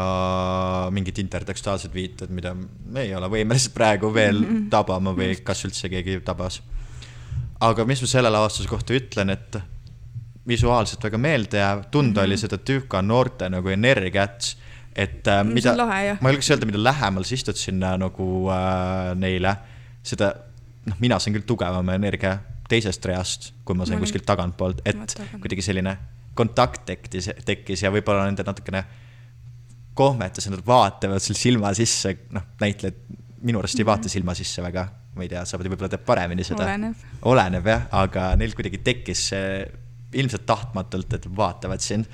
[0.90, 4.68] mingid intertekstuaalsed viited, mida me ei ole võimelised praegu veel mm -hmm.
[4.70, 6.62] tabama või kas üldse keegi tabas.
[7.60, 9.58] aga mis ma selle lavastuse kohta ütlen, et
[10.48, 12.26] visuaalselt väga meeldejääv, tunda mm -hmm.
[12.26, 14.56] oli seda tüüka noorte nagu energiat.
[14.96, 15.76] et äh, mida,
[16.20, 19.56] ma julgeks öelda, mida lähemal sa istud sinna nagu äh, neile,
[20.02, 20.32] seda,
[20.86, 22.38] noh, mina sain küll tugevama energia
[22.68, 25.96] teisest reast, kui ma sain ma kuskilt tagantpoolt, et kuidagi selline
[26.34, 28.84] kontakt tekkis, tekkis ja võib-olla nende natukene
[29.94, 32.98] kohmetes, nad vaatavad sul silma sisse, noh, näitlejad
[33.42, 34.12] minu arust ei vaata mhm.
[34.12, 36.64] silma sisse väga, ma ei tea, sa võib-olla tead paremini seda.
[36.64, 37.04] oleneb.
[37.22, 39.44] oleneb jah, aga neil kuidagi tekkis see
[40.12, 42.06] ilmselt tahtmatult, et vaatavad sind.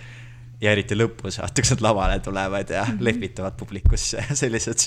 [0.60, 3.04] ja eriti lõpus vaata, kus nad lavale tulevad ja mm -hmm.
[3.04, 4.86] lehvitavad publikusse sellised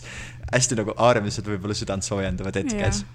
[0.54, 3.06] hästi nagu armsad, võib-olla südantsoojendavad hetkes.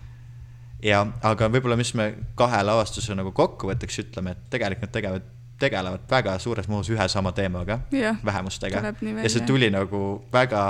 [0.82, 5.30] ja, aga võib-olla, mis me kahe lavastuse nagu kokkuvõtteks ütleme, et tegelikult nad tegelevad
[5.62, 7.78] tegelevad väga suures mahus ühe sama teemaga,
[8.24, 8.82] vähemustega.
[9.22, 10.62] ja see tuli nagu väga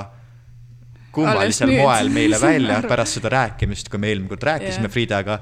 [1.13, 4.93] kummalisel moel meile välja pärast seda rääkimist, kui me eelmine kord rääkisime yeah.
[4.93, 5.39] Fridaga,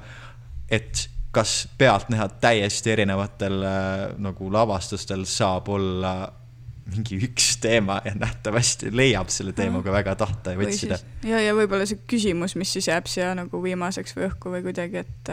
[0.71, 6.15] et kas pealtnäha täiesti erinevatel äh, nagu lavastustel saab olla
[6.91, 10.99] mingi üks teema ja nähtavasti leiab selle teemaga väga tahta ja võtsida.
[11.27, 15.05] ja, ja võib-olla see küsimus, mis siis jääb siia nagu viimaseks või õhku või kuidagi,
[15.05, 15.33] et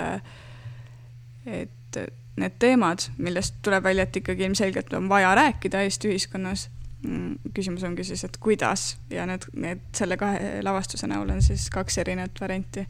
[1.47, 1.99] et
[2.37, 6.67] need teemad, millest tuleb välja, et ikkagi ilmselgelt on vaja rääkida Eesti ühiskonnas,
[7.01, 11.69] mm, küsimus ongi siis, et kuidas ja need, need selle kahe lavastuse näol on siis
[11.73, 12.85] kaks erinevat varianti,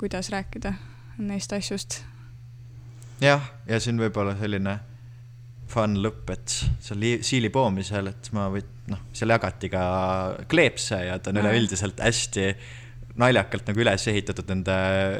[0.00, 0.74] kuidas rääkida
[1.18, 2.00] neist asjust
[3.20, 4.78] jah, ja siin võib-olla selline
[5.70, 6.54] fun lõpp, et
[6.84, 9.84] seal siili poomisel, et ma võin, noh, seal jagati ka
[10.50, 12.48] kleepse ja ta on üleüldiselt hästi
[13.20, 14.76] naljakalt nagu üles ehitatud nende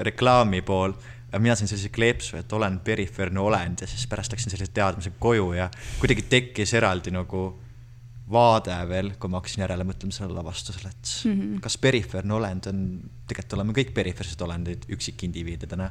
[0.06, 0.94] reklaami pool.
[1.38, 5.52] mina sain sellise kleepsu, et olen perifeerne olend ja siis pärast läksin sellise teadmisega koju
[5.56, 5.68] ja
[5.98, 7.48] kuidagi tekkis eraldi nagu
[8.30, 11.60] vaade veel, kui ma hakkasin järele mõtlema sellele lavastusele, et mm -hmm.
[11.60, 12.78] kas perifeerne olend on,
[13.26, 15.90] tegelikult oleme kõik perifeersed olendid üksikindiviididena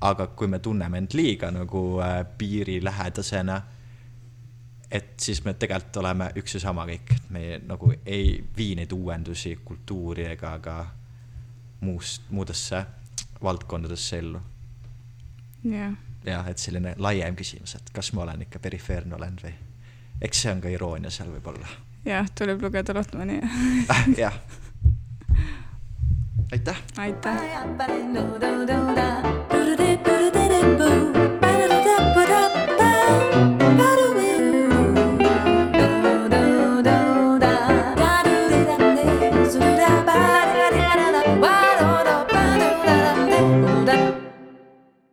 [0.00, 3.62] aga kui me tunneme end liiga nagu äh, piirilähedasena,
[4.90, 8.92] et siis me tegelikult oleme üks ja sama kõik, et me nagu ei vii neid
[8.92, 10.76] uuendusi kultuuri ega ka
[11.80, 12.84] muust, muudesse
[13.42, 14.40] valdkondadesse ellu.
[15.64, 15.92] jah.
[16.24, 19.54] jah, et selline laiem küsimus, et kas ma olen ikka perifeerne olend või,
[20.22, 21.68] eks see on ka iroonia seal võib-olla.
[22.06, 23.40] jah, tuleb lugeda Lotmani
[24.24, 24.40] jah.
[26.52, 26.82] aitäh.
[26.96, 27.36] aitäh.
[30.76, 31.17] Boo.